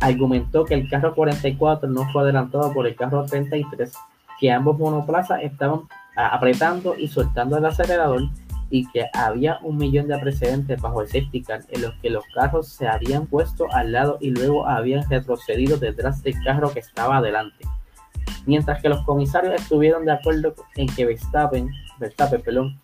argumentó 0.00 0.64
que 0.64 0.74
el 0.74 0.88
carro 0.88 1.14
44 1.14 1.88
no 1.88 2.10
fue 2.10 2.22
adelantado 2.22 2.72
por 2.72 2.86
el 2.86 2.96
carro 2.96 3.24
33, 3.24 3.92
que 4.38 4.50
ambos 4.50 4.78
monoplazas 4.78 5.42
estaban 5.42 5.80
apretando 6.16 6.96
y 6.96 7.08
soltando 7.08 7.58
el 7.58 7.64
acelerador 7.66 8.22
y 8.70 8.86
que 8.90 9.06
había 9.12 9.58
un 9.62 9.76
millón 9.76 10.08
de 10.08 10.18
precedentes 10.18 10.80
bajo 10.80 11.02
el 11.02 11.08
safety 11.08 11.44
en 11.68 11.82
los 11.82 11.92
que 12.00 12.10
los 12.10 12.24
carros 12.34 12.68
se 12.68 12.86
habían 12.86 13.26
puesto 13.26 13.66
al 13.72 13.92
lado 13.92 14.16
y 14.20 14.30
luego 14.30 14.66
habían 14.66 15.08
retrocedido 15.10 15.76
detrás 15.76 16.22
del 16.22 16.34
carro 16.44 16.72
que 16.72 16.78
estaba 16.78 17.18
adelante. 17.18 17.66
Mientras 18.46 18.80
que 18.80 18.88
los 18.88 19.04
comisarios 19.04 19.60
estuvieron 19.60 20.04
de 20.04 20.12
acuerdo 20.12 20.54
en 20.76 20.86
que 20.86 21.04
Verstappen, 21.04 21.68
Verstappen 21.98 22.40
perdón, 22.42 22.80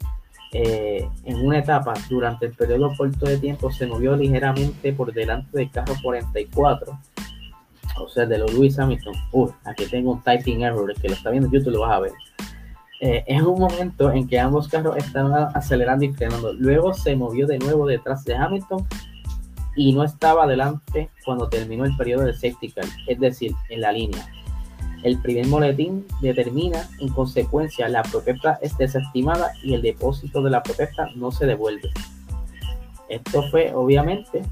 eh, 0.58 1.06
en 1.24 1.36
una 1.44 1.58
etapa 1.58 1.92
durante 2.08 2.46
el 2.46 2.52
periodo 2.52 2.90
corto 2.96 3.26
de 3.26 3.36
tiempo 3.36 3.70
se 3.70 3.86
movió 3.86 4.16
ligeramente 4.16 4.90
por 4.94 5.12
delante 5.12 5.58
del 5.58 5.70
carro 5.70 5.94
44. 6.02 6.98
o 7.98 8.08
sea, 8.08 8.24
de 8.24 8.38
los 8.38 8.54
Lewis 8.54 8.78
Hamilton, 8.78 9.14
aquí 9.64 9.84
tengo 9.84 10.12
un 10.12 10.22
typing 10.22 10.62
error, 10.62 10.94
que 10.94 11.08
lo 11.08 11.14
está 11.14 11.28
viendo 11.28 11.48
en 11.48 11.52
YouTube 11.52 11.74
lo 11.74 11.80
vas 11.80 11.92
a 11.92 12.00
ver. 12.00 12.12
Eh, 13.02 13.22
es 13.26 13.42
un 13.42 13.60
momento 13.60 14.10
en 14.10 14.26
que 14.26 14.40
ambos 14.40 14.68
carros 14.68 14.96
estaban 14.96 15.50
acelerando 15.54 16.06
y 16.06 16.14
frenando. 16.14 16.54
Luego 16.54 16.94
se 16.94 17.14
movió 17.14 17.46
de 17.46 17.58
nuevo 17.58 17.86
detrás 17.86 18.24
de 18.24 18.34
Hamilton 18.34 18.86
y 19.76 19.92
no 19.92 20.04
estaba 20.04 20.44
adelante 20.44 21.10
cuando 21.26 21.50
terminó 21.50 21.84
el 21.84 21.94
periodo 21.98 22.24
de 22.24 22.32
safety 22.32 22.70
car, 22.70 22.86
es 23.06 23.20
decir, 23.20 23.52
en 23.68 23.82
la 23.82 23.92
línea. 23.92 24.26
El 25.06 25.20
primer 25.20 25.46
boletín 25.46 26.04
determina, 26.20 26.88
en 26.98 27.10
consecuencia, 27.10 27.88
la 27.88 28.02
protesta 28.02 28.58
es 28.60 28.76
desestimada 28.76 29.52
y 29.62 29.74
el 29.74 29.80
depósito 29.80 30.42
de 30.42 30.50
la 30.50 30.64
protesta 30.64 31.10
no 31.14 31.30
se 31.30 31.46
devuelve. 31.46 31.92
Esto 33.08 33.44
fue, 33.52 33.72
obviamente, 33.72 34.42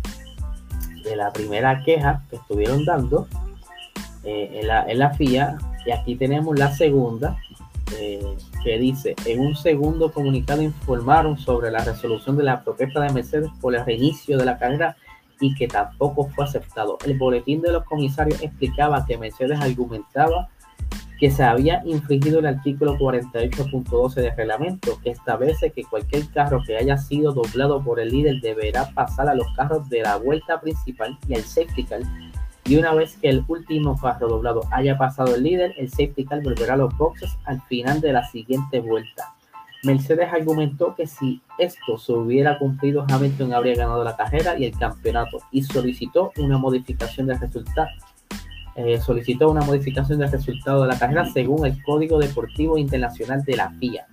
de 1.03 1.17
la 1.17 1.33
primera 1.33 1.83
queja 1.83 2.23
que 2.31 2.37
estuvieron 2.37 2.85
dando 2.85 3.27
eh, 4.23 4.61
en, 4.61 4.69
la, 4.69 4.85
en, 4.89 5.01
la, 5.01 5.11
FIA. 5.15 5.59
Y 5.87 5.91
aquí 5.91 6.15
tenemos 6.15 6.57
la 6.57 6.73
segunda, 6.73 7.37
eh, 7.99 8.23
que 8.63 8.79
dice, 8.79 9.17
en 9.27 9.41
un 9.41 9.57
segundo 9.57 10.13
comunicado 10.13 10.63
informaron 10.63 11.37
sobre 11.37 11.73
la 11.73 11.85
resolución 11.85 12.37
de 12.37 12.45
la 12.45 12.63
protesta 12.63 13.01
de 13.01 13.13
Mercedes 13.13 13.51
por 13.61 13.75
el 13.75 13.85
reinicio 13.85 14.39
de 14.39 14.45
la 14.45 14.57
carrera 14.57 14.97
y 15.45 15.55
que 15.55 15.69
tampoco 15.69 16.27
fue 16.29 16.45
aceptado. 16.45 16.97
El 17.05 17.19
boletín 17.19 17.61
de 17.61 17.71
los 17.71 17.85
comisarios 17.85 18.43
explicaba 18.43 19.05
que 19.05 19.19
Mercedes 19.19 19.61
argumentaba 19.61 20.49
que 21.21 21.31
se 21.31 21.45
había 21.45 21.83
infringido 21.85 22.39
el 22.39 22.47
artículo 22.47 22.97
48.12 22.97 24.15
del 24.15 24.37
reglamento, 24.37 24.99
que 25.03 25.11
establece 25.11 25.71
que 25.71 25.85
cualquier 25.85 26.29
carro 26.31 26.63
que 26.67 26.79
haya 26.79 26.97
sido 26.97 27.33
doblado 27.33 27.85
por 27.85 28.01
el 28.01 28.09
líder 28.09 28.41
deberá 28.41 28.89
pasar 28.95 29.29
a 29.29 29.35
los 29.35 29.47
carros 29.55 29.89
de 29.91 30.01
la 30.01 30.17
vuelta 30.17 30.61
principal 30.61 31.19
y 31.29 31.35
el 31.35 31.45
safety. 31.45 31.87
Y 32.65 32.77
una 32.77 32.95
vez 32.95 33.19
que 33.19 33.29
el 33.29 33.45
último 33.47 33.99
carro 34.01 34.29
doblado 34.29 34.63
haya 34.71 34.97
pasado 34.97 35.35
el 35.35 35.43
líder, 35.43 35.75
el 35.77 35.91
safety 35.91 36.25
volverá 36.43 36.75
a 36.75 36.79
los 36.79 36.97
boxes 36.97 37.37
al 37.45 37.61
final 37.63 38.01
de 38.01 38.15
la 38.15 38.25
siguiente 38.25 38.81
vuelta. 38.81 39.35
Mercedes 39.85 40.33
argumentó 40.33 40.95
que 40.95 41.07
si 41.07 41.43
esto 41.59 41.99
se 41.99 42.13
hubiera 42.13 42.59
cumplido, 42.59 43.05
Hamilton 43.09 43.53
habría 43.53 43.77
ganado 43.77 44.03
la 44.03 44.17
carrera 44.17 44.59
y 44.59 44.65
el 44.65 44.77
campeonato 44.77 45.39
y 45.51 45.63
solicitó 45.63 46.33
una 46.39 46.59
modificación 46.59 47.27
del 47.27 47.41
resultado. 47.41 47.89
Eh, 48.77 49.01
solicitó 49.01 49.51
una 49.51 49.61
modificación 49.61 50.19
del 50.19 50.33
resultado 50.33 50.83
de 50.83 50.89
la 50.89 50.99
carrera 50.99 51.27
según 51.27 51.65
el 51.65 51.81
Código 51.85 52.19
Deportivo 52.19 52.77
Internacional 52.77 53.45
de 53.45 53.57
la 53.57 53.71
FIA. 53.71 54.07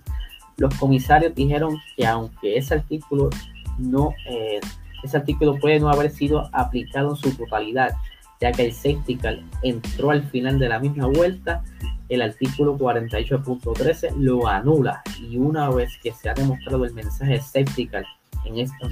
Los 0.56 0.74
comisarios 0.76 1.34
dijeron 1.34 1.78
que 1.96 2.06
aunque 2.06 2.56
ese 2.56 2.74
artículo 2.74 3.30
no, 3.78 4.14
eh, 4.28 4.60
ese 5.02 5.16
artículo 5.16 5.58
puede 5.58 5.80
no 5.80 5.88
haber 5.88 6.10
sido 6.10 6.48
aplicado 6.52 7.10
en 7.10 7.16
su 7.16 7.36
totalidad, 7.36 7.90
ya 8.40 8.52
que 8.52 8.66
el 8.66 8.72
safety 8.72 9.18
entró 9.62 10.10
al 10.10 10.22
final 10.24 10.58
de 10.58 10.68
la 10.68 10.78
misma 10.78 11.06
vuelta, 11.06 11.62
el 12.14 12.22
artículo 12.22 12.76
48.13 12.76 14.16
lo 14.16 14.46
anula 14.46 15.02
y 15.20 15.38
una 15.38 15.70
vez 15.70 15.98
que 16.02 16.12
se 16.12 16.28
ha 16.28 16.34
demostrado 16.34 16.84
el 16.84 16.92
mensaje 16.92 17.40
safety 17.40 17.88
en 18.44 18.58
esto, 18.58 18.86
o 18.86 18.88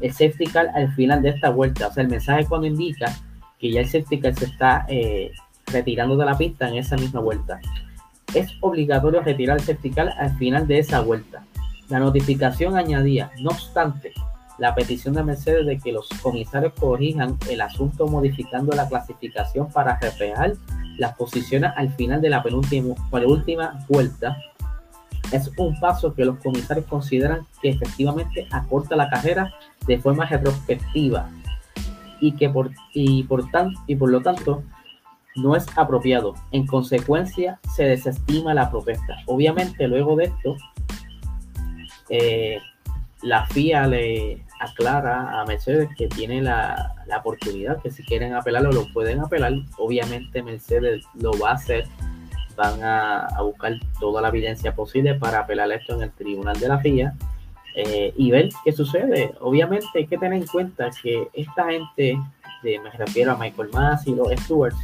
el 0.00 0.12
safety 0.12 0.44
al 0.56 0.94
final 0.94 1.22
de 1.22 1.30
esta 1.30 1.50
vuelta, 1.50 1.88
o 1.88 1.92
sea, 1.92 2.02
el 2.02 2.08
mensaje 2.08 2.46
cuando 2.46 2.66
indica 2.66 3.14
que 3.58 3.70
ya 3.70 3.80
el 3.80 3.86
safety 3.86 4.20
se 4.32 4.44
está 4.46 4.86
eh, 4.88 5.32
retirando 5.66 6.16
de 6.16 6.24
la 6.24 6.36
pista 6.36 6.68
en 6.68 6.76
esa 6.76 6.96
misma 6.96 7.20
vuelta. 7.20 7.60
Es 8.34 8.50
obligatorio 8.60 9.20
retirar 9.20 9.58
el 9.58 9.64
safety 9.64 9.92
al 9.98 10.36
final 10.38 10.66
de 10.66 10.78
esa 10.78 11.00
vuelta. 11.00 11.44
La 11.88 11.98
notificación 11.98 12.76
añadía, 12.76 13.30
no 13.40 13.50
obstante, 13.50 14.12
la 14.58 14.74
petición 14.74 15.14
de 15.14 15.24
Mercedes 15.24 15.66
de 15.66 15.78
que 15.78 15.90
los 15.90 16.08
comisarios 16.22 16.74
corrijan 16.74 17.36
el 17.48 17.60
asunto 17.62 18.06
modificando 18.06 18.76
la 18.76 18.88
clasificación 18.88 19.72
para 19.72 19.98
reflejar 19.98 20.52
las 21.00 21.16
posiciones 21.16 21.72
al 21.76 21.90
final 21.94 22.20
de 22.20 22.28
la 22.28 22.42
penúltima, 22.42 22.94
última 23.10 23.86
vuelta 23.88 24.36
es 25.32 25.50
un 25.56 25.80
paso 25.80 26.12
que 26.14 26.26
los 26.26 26.38
comisarios 26.40 26.84
consideran 26.84 27.46
que 27.62 27.70
efectivamente 27.70 28.46
acorta 28.50 28.96
la 28.96 29.08
carrera 29.08 29.50
de 29.86 29.98
forma 29.98 30.26
retrospectiva 30.26 31.30
y 32.20 32.32
que 32.32 32.50
por, 32.50 32.70
y 32.92 33.22
por, 33.22 33.50
tan, 33.50 33.72
y 33.86 33.96
por 33.96 34.10
lo 34.10 34.20
tanto 34.20 34.62
no 35.36 35.56
es 35.56 35.66
apropiado. 35.74 36.34
En 36.52 36.66
consecuencia, 36.66 37.58
se 37.74 37.84
desestima 37.84 38.52
la 38.52 38.70
protesta. 38.70 39.16
Obviamente, 39.24 39.88
luego 39.88 40.16
de 40.16 40.24
esto, 40.24 40.56
eh, 42.10 42.58
la 43.22 43.46
FIA 43.46 43.86
le 43.86 44.44
aclara 44.60 45.40
a 45.40 45.44
Mercedes 45.46 45.88
que 45.96 46.06
tiene 46.06 46.42
la, 46.42 46.94
oportunidad, 47.18 47.80
que 47.82 47.90
si 47.90 48.04
quieren 48.04 48.34
apelarlo, 48.34 48.70
lo 48.70 48.86
pueden 48.92 49.20
apelar. 49.20 49.52
Obviamente 49.78 50.42
Mercedes 50.42 51.04
lo 51.14 51.32
va 51.38 51.50
a 51.50 51.54
hacer. 51.54 51.86
Van 52.56 52.82
a, 52.82 53.26
buscar 53.42 53.72
toda 53.98 54.20
la 54.20 54.28
evidencia 54.28 54.74
posible 54.74 55.14
para 55.14 55.40
apelar 55.40 55.72
esto 55.72 55.94
en 55.94 56.02
el 56.02 56.10
tribunal 56.12 56.60
de 56.60 56.68
la 56.68 56.78
FIA 56.78 57.14
eh, 57.74 58.12
y 58.16 58.30
ver 58.30 58.50
qué 58.64 58.72
sucede. 58.72 59.32
Obviamente 59.40 59.86
hay 59.94 60.06
que 60.06 60.18
tener 60.18 60.40
en 60.40 60.46
cuenta 60.46 60.90
que 61.02 61.28
esta 61.32 61.64
gente, 61.70 62.18
de, 62.62 62.78
me 62.78 62.90
refiero 62.90 63.32
a 63.32 63.36
Michael 63.36 63.70
Mass 63.72 64.06
y 64.06 64.14
los 64.14 64.28
Stewards, 64.42 64.76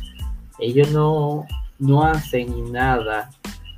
ellos 0.58 0.90
no, 0.90 1.46
no 1.78 2.02
hacen 2.02 2.72
nada 2.72 3.30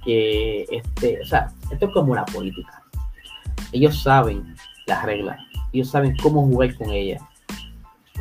que 0.04 0.64
este, 0.70 1.20
o 1.22 1.26
sea, 1.26 1.50
esto 1.70 1.86
es 1.86 1.92
como 1.92 2.14
la 2.14 2.24
política. 2.24 2.82
Ellos 3.72 4.00
saben 4.02 4.54
las 4.86 5.04
reglas, 5.04 5.38
ellos 5.72 5.90
saben 5.90 6.16
cómo 6.22 6.42
jugar 6.42 6.74
con 6.76 6.90
ellas 6.90 7.22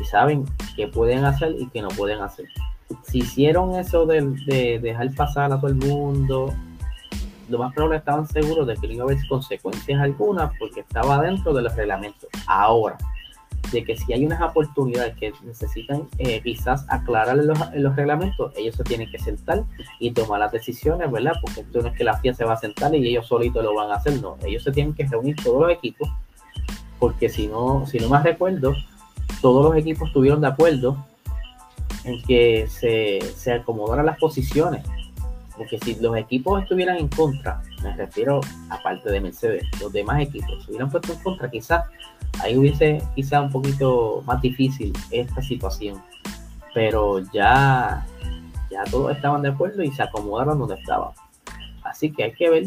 y 0.00 0.04
saben 0.04 0.44
qué 0.76 0.88
pueden 0.88 1.24
hacer 1.24 1.54
y 1.58 1.68
qué 1.68 1.82
no 1.82 1.88
pueden 1.88 2.20
hacer. 2.20 2.46
Si 3.02 3.18
hicieron 3.18 3.74
eso 3.76 4.06
de, 4.06 4.78
dejar 4.80 5.14
pasar 5.14 5.52
a 5.52 5.56
todo 5.60 5.68
el 5.68 5.76
mundo, 5.76 6.54
lo 7.48 7.58
más 7.58 7.74
probable 7.74 7.98
estaban 7.98 8.26
seguros 8.26 8.66
de 8.66 8.74
que 8.76 8.86
no 8.88 8.94
iba 8.94 9.04
a 9.04 9.06
haber 9.06 9.28
consecuencias 9.28 10.00
algunas 10.00 10.52
porque 10.58 10.80
estaba 10.80 11.20
dentro 11.20 11.52
de 11.52 11.62
los 11.62 11.74
reglamentos. 11.74 12.28
Ahora, 12.46 12.96
de 13.72 13.84
que 13.84 13.96
si 13.96 14.12
hay 14.12 14.24
unas 14.24 14.40
oportunidades 14.40 15.14
que 15.16 15.32
necesitan 15.44 16.08
eh, 16.18 16.40
quizás 16.42 16.86
aclarar 16.88 17.36
los, 17.36 17.58
los, 17.74 17.96
reglamentos, 17.96 18.52
ellos 18.56 18.76
se 18.76 18.84
tienen 18.84 19.10
que 19.10 19.18
sentar 19.18 19.64
y 19.98 20.12
tomar 20.12 20.40
las 20.40 20.52
decisiones, 20.52 21.10
¿verdad? 21.10 21.32
Porque 21.42 21.60
esto 21.60 21.82
no 21.82 21.88
es 21.88 21.96
que 21.96 22.04
la 22.04 22.16
FIA 22.16 22.32
se 22.32 22.44
va 22.44 22.54
a 22.54 22.56
sentar 22.56 22.94
y 22.94 23.06
ellos 23.06 23.26
solitos 23.26 23.62
lo 23.62 23.74
van 23.74 23.90
a 23.90 23.96
hacer, 23.96 24.22
no. 24.22 24.36
Ellos 24.44 24.62
se 24.62 24.72
tienen 24.72 24.94
que 24.94 25.06
reunir 25.06 25.36
todos 25.36 25.60
los 25.60 25.72
equipos 25.72 26.08
porque 26.98 27.28
si 27.28 27.46
no, 27.46 27.86
si 27.86 27.98
no 27.98 28.08
más 28.08 28.24
recuerdo, 28.24 28.74
todos 29.40 29.64
los 29.64 29.76
equipos 29.76 30.08
estuvieron 30.08 30.40
de 30.40 30.48
acuerdo 30.48 31.04
en 32.04 32.22
que 32.22 32.66
se, 32.68 33.20
se 33.36 33.52
acomodaran 33.52 34.06
las 34.06 34.18
posiciones. 34.18 34.84
Porque 35.56 35.78
si 35.78 35.96
los 35.96 36.16
equipos 36.16 36.62
estuvieran 36.62 36.98
en 36.98 37.08
contra, 37.08 37.62
me 37.82 37.94
refiero 37.96 38.40
aparte 38.70 39.10
de 39.10 39.20
Mercedes, 39.20 39.64
los 39.80 39.92
demás 39.92 40.22
equipos 40.22 40.64
se 40.64 40.70
hubieran 40.70 40.90
puesto 40.90 41.12
en 41.12 41.18
contra, 41.20 41.50
quizás 41.50 41.84
ahí 42.40 42.56
hubiese 42.56 43.02
quizás 43.14 43.42
un 43.42 43.50
poquito 43.50 44.22
más 44.26 44.40
difícil 44.40 44.92
esta 45.10 45.42
situación. 45.42 46.00
Pero 46.74 47.20
ya, 47.32 48.06
ya 48.70 48.84
todos 48.84 49.14
estaban 49.16 49.42
de 49.42 49.48
acuerdo 49.48 49.82
y 49.82 49.90
se 49.90 50.02
acomodaron 50.02 50.58
donde 50.58 50.76
estaban. 50.76 51.10
Así 51.82 52.12
que 52.12 52.24
hay 52.24 52.32
que 52.32 52.50
ver 52.50 52.64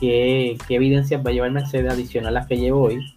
qué, 0.00 0.58
qué 0.66 0.74
evidencias 0.76 1.24
va 1.24 1.30
a 1.30 1.32
llevar 1.32 1.50
Mercedes 1.52 1.92
adicional 1.92 2.36
a 2.36 2.40
las 2.40 2.48
que 2.48 2.56
llevo 2.56 2.82
hoy 2.82 3.14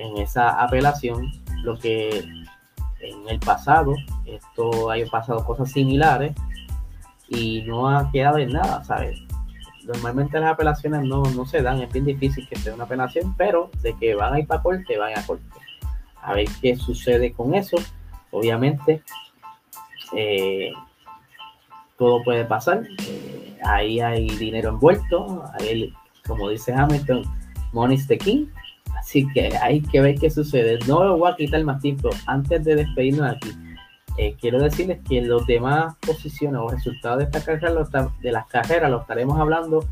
en 0.00 0.16
esa 0.18 0.50
apelación, 0.62 1.30
lo 1.62 1.78
que 1.78 2.18
en 3.00 3.28
el 3.28 3.38
pasado, 3.40 3.94
esto 4.24 4.90
ha 4.90 4.96
pasado 5.10 5.44
cosas 5.44 5.70
similares 5.70 6.34
y 7.28 7.62
no 7.62 7.88
ha 7.88 8.10
quedado 8.10 8.38
en 8.38 8.52
nada, 8.52 8.82
¿sabes? 8.84 9.18
Normalmente 9.84 10.38
las 10.38 10.52
apelaciones 10.52 11.02
no, 11.04 11.22
no 11.22 11.46
se 11.46 11.62
dan, 11.62 11.80
es 11.80 11.92
bien 11.92 12.04
difícil 12.04 12.46
que 12.48 12.56
sea 12.56 12.74
una 12.74 12.84
apelación, 12.84 13.34
pero 13.36 13.70
de 13.82 13.94
que 13.94 14.14
van 14.14 14.34
a 14.34 14.40
ir 14.40 14.46
para 14.46 14.62
corte, 14.62 14.98
van 14.98 15.18
a 15.18 15.26
corte. 15.26 15.44
A 16.22 16.34
ver 16.34 16.46
qué 16.60 16.76
sucede 16.76 17.32
con 17.32 17.54
eso. 17.54 17.76
Obviamente, 18.30 19.02
eh, 20.14 20.70
todo 21.96 22.22
puede 22.22 22.44
pasar. 22.44 22.82
Eh, 23.06 23.58
ahí 23.64 24.00
hay 24.00 24.28
dinero 24.28 24.70
envuelto. 24.70 25.44
Ahí, 25.58 25.92
como 26.26 26.50
dice 26.50 26.74
Hamilton, 26.74 27.24
money's 27.72 28.06
the 28.06 28.18
king. 28.18 28.46
Así 29.00 29.26
que 29.32 29.56
hay 29.56 29.80
que 29.80 30.00
ver 30.00 30.16
qué 30.16 30.28
sucede. 30.30 30.78
No 30.86 31.02
lo 31.02 31.16
voy 31.16 31.32
a 31.32 31.36
quitar 31.36 31.64
más 31.64 31.80
tiempo. 31.80 32.10
Antes 32.26 32.62
de 32.64 32.76
despedirnos 32.76 33.30
de 33.30 33.36
aquí, 33.36 33.50
eh, 34.18 34.36
quiero 34.38 34.62
decirles 34.62 34.98
que 35.08 35.22
los 35.22 35.46
demás 35.46 35.94
posiciones 36.06 36.60
o 36.60 36.68
resultados 36.68 37.18
de 37.18 37.24
esta 37.24 37.42
carrera, 37.42 37.72
de 38.20 38.32
las 38.32 38.46
carreras, 38.46 38.90
lo 38.90 39.00
estaremos 39.00 39.40
hablando 39.40 39.86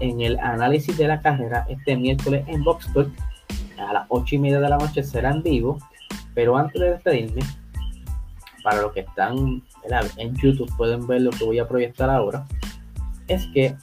en 0.00 0.22
el 0.22 0.38
análisis 0.38 0.96
de 0.96 1.06
la 1.06 1.20
carrera 1.20 1.66
este 1.68 1.94
miércoles 1.96 2.44
en 2.48 2.64
Boxport 2.64 3.10
a 3.78 3.92
las 3.92 4.06
8 4.08 4.36
y 4.36 4.38
media 4.38 4.60
de 4.60 4.68
la 4.68 4.78
noche 4.78 5.02
será 5.02 5.30
en 5.30 5.42
vivo. 5.42 5.78
Pero 6.34 6.56
antes 6.56 6.80
de 6.80 6.92
despedirme, 6.92 7.42
para 8.62 8.80
los 8.80 8.92
que 8.92 9.00
están 9.00 9.62
en 10.16 10.34
YouTube 10.36 10.74
pueden 10.78 11.06
ver 11.06 11.20
lo 11.20 11.30
que 11.30 11.44
voy 11.44 11.58
a 11.58 11.68
proyectar 11.68 12.08
ahora. 12.08 12.46
Es 13.28 13.46
que 13.48 13.76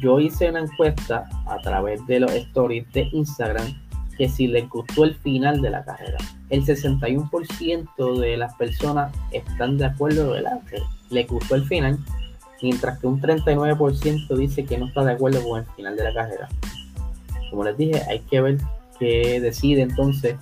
yo 0.00 0.20
hice 0.20 0.48
una 0.48 0.60
encuesta 0.60 1.28
a 1.46 1.58
través 1.58 2.06
de 2.06 2.20
los 2.20 2.30
stories 2.32 2.90
de 2.92 3.08
Instagram 3.12 3.87
que 4.18 4.28
si 4.28 4.48
les 4.48 4.68
gustó 4.68 5.04
el 5.04 5.14
final 5.14 5.62
de 5.62 5.70
la 5.70 5.84
carrera. 5.84 6.18
El 6.50 6.66
61% 6.66 8.18
de 8.18 8.36
las 8.36 8.54
personas 8.56 9.14
están 9.30 9.78
de 9.78 9.86
acuerdo, 9.86 10.32
¿verdad? 10.32 10.60
Que 10.68 10.82
les 11.08 11.26
gustó 11.28 11.54
el 11.54 11.64
final, 11.64 11.98
mientras 12.60 12.98
que 12.98 13.06
un 13.06 13.22
39% 13.22 14.36
dice 14.36 14.64
que 14.64 14.76
no 14.76 14.88
está 14.88 15.04
de 15.04 15.12
acuerdo 15.12 15.42
con 15.48 15.60
el 15.60 15.66
final 15.76 15.96
de 15.96 16.04
la 16.04 16.12
carrera. 16.12 16.48
Como 17.50 17.62
les 17.64 17.78
dije, 17.78 18.02
hay 18.08 18.18
que 18.20 18.40
ver 18.40 18.58
qué 18.98 19.40
decide 19.40 19.82
entonces 19.82 20.36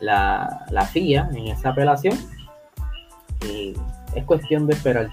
la, 0.00 0.66
la 0.70 0.84
FIA 0.84 1.30
en 1.32 1.46
esa 1.46 1.70
apelación. 1.70 2.18
Y 3.48 3.74
es 4.16 4.24
cuestión 4.24 4.66
de 4.66 4.74
esperar. 4.74 5.08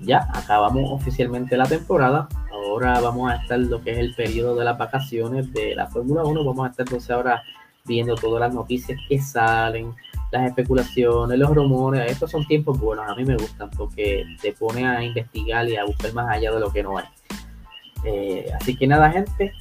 Ya 0.00 0.28
acabamos 0.34 0.90
oficialmente 0.90 1.56
la 1.56 1.66
temporada. 1.66 2.28
Ahora 2.76 3.00
vamos 3.00 3.32
a 3.32 3.36
estar 3.36 3.58
lo 3.58 3.82
que 3.82 3.92
es 3.92 3.98
el 3.98 4.14
periodo 4.14 4.54
de 4.54 4.62
las 4.66 4.76
vacaciones 4.76 5.50
de 5.54 5.74
la 5.74 5.86
Fórmula 5.86 6.24
1. 6.24 6.44
Vamos 6.44 6.66
a 6.66 6.70
estar 6.72 6.84
entonces 6.86 7.10
ahora 7.10 7.42
viendo 7.86 8.14
todas 8.16 8.38
las 8.38 8.52
noticias 8.52 9.00
que 9.08 9.18
salen, 9.18 9.94
las 10.30 10.48
especulaciones, 10.48 11.38
los 11.38 11.54
rumores. 11.54 12.12
Estos 12.12 12.30
son 12.30 12.46
tiempos 12.46 12.78
buenos, 12.78 13.08
a 13.08 13.14
mí 13.14 13.24
me 13.24 13.34
gustan 13.34 13.70
porque 13.70 14.26
te 14.42 14.52
pone 14.52 14.86
a 14.86 15.02
investigar 15.02 15.66
y 15.66 15.76
a 15.76 15.86
buscar 15.86 16.12
más 16.12 16.28
allá 16.28 16.52
de 16.52 16.60
lo 16.60 16.70
que 16.70 16.82
no 16.82 16.98
hay. 16.98 17.06
Eh, 18.04 18.50
así 18.54 18.76
que 18.76 18.86
nada, 18.86 19.10
gente, 19.10 19.54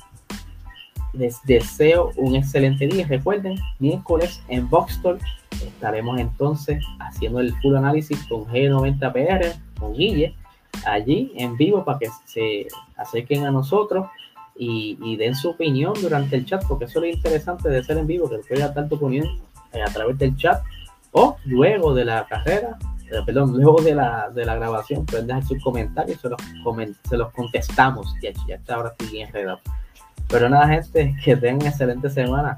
les 1.13 1.41
deseo 1.45 2.11
un 2.17 2.35
excelente 2.35 2.85
día. 2.85 3.07
Recuerden, 3.07 3.55
miércoles 3.79 4.43
en 4.49 4.69
Boxstore 4.69 5.19
estaremos 5.65 6.19
entonces 6.19 6.83
haciendo 6.99 7.39
el 7.39 7.53
full 7.61 7.77
análisis 7.77 8.21
con 8.25 8.43
G90PR, 8.47 9.55
con 9.79 9.93
Guille, 9.93 10.35
allí 10.85 11.31
en 11.35 11.57
vivo 11.57 11.83
para 11.83 11.99
que 11.99 12.09
se 12.25 12.67
acerquen 12.97 13.45
a 13.45 13.51
nosotros 13.51 14.07
y, 14.57 15.17
den 15.17 15.35
su 15.35 15.49
opinión 15.49 15.93
durante 16.01 16.35
el 16.35 16.45
chat, 16.45 16.63
porque 16.67 16.85
eso 16.85 16.99
es 16.99 17.05
lo 17.05 17.17
interesante 17.17 17.69
de 17.69 17.83
ser 17.83 17.97
en 17.97 18.07
vivo, 18.07 18.29
que 18.29 18.37
pueda 18.37 18.69
dar 18.69 18.87
tu 18.87 18.95
opinión 18.95 19.27
eh, 19.73 19.81
a 19.81 19.91
través 19.91 20.17
del 20.17 20.35
chat 20.35 20.61
o 21.11 21.37
luego 21.45 21.93
de 21.93 22.05
la 22.05 22.25
carrera, 22.25 22.77
eh, 23.11 23.21
perdón, 23.25 23.53
luego 23.53 23.81
de 23.81 23.95
la, 23.95 24.29
de 24.29 24.45
la 24.45 24.55
grabación, 24.55 25.05
pueden 25.05 25.27
dejar 25.27 25.43
sus 25.43 25.63
comentarios, 25.63 26.19
se 26.19 26.29
los, 26.29 26.41
se 27.07 27.17
los 27.17 27.31
contestamos. 27.31 28.13
Ya, 28.21 28.31
ya 28.47 28.55
está 28.55 28.75
ahora 28.75 28.89
estoy 28.89 29.07
bien 29.09 29.27
enredado. 29.27 29.59
Pero 30.27 30.49
nada, 30.49 30.67
gente, 30.67 31.15
que 31.23 31.37
tengan 31.37 31.67
excelente 31.67 32.09
semana. 32.09 32.57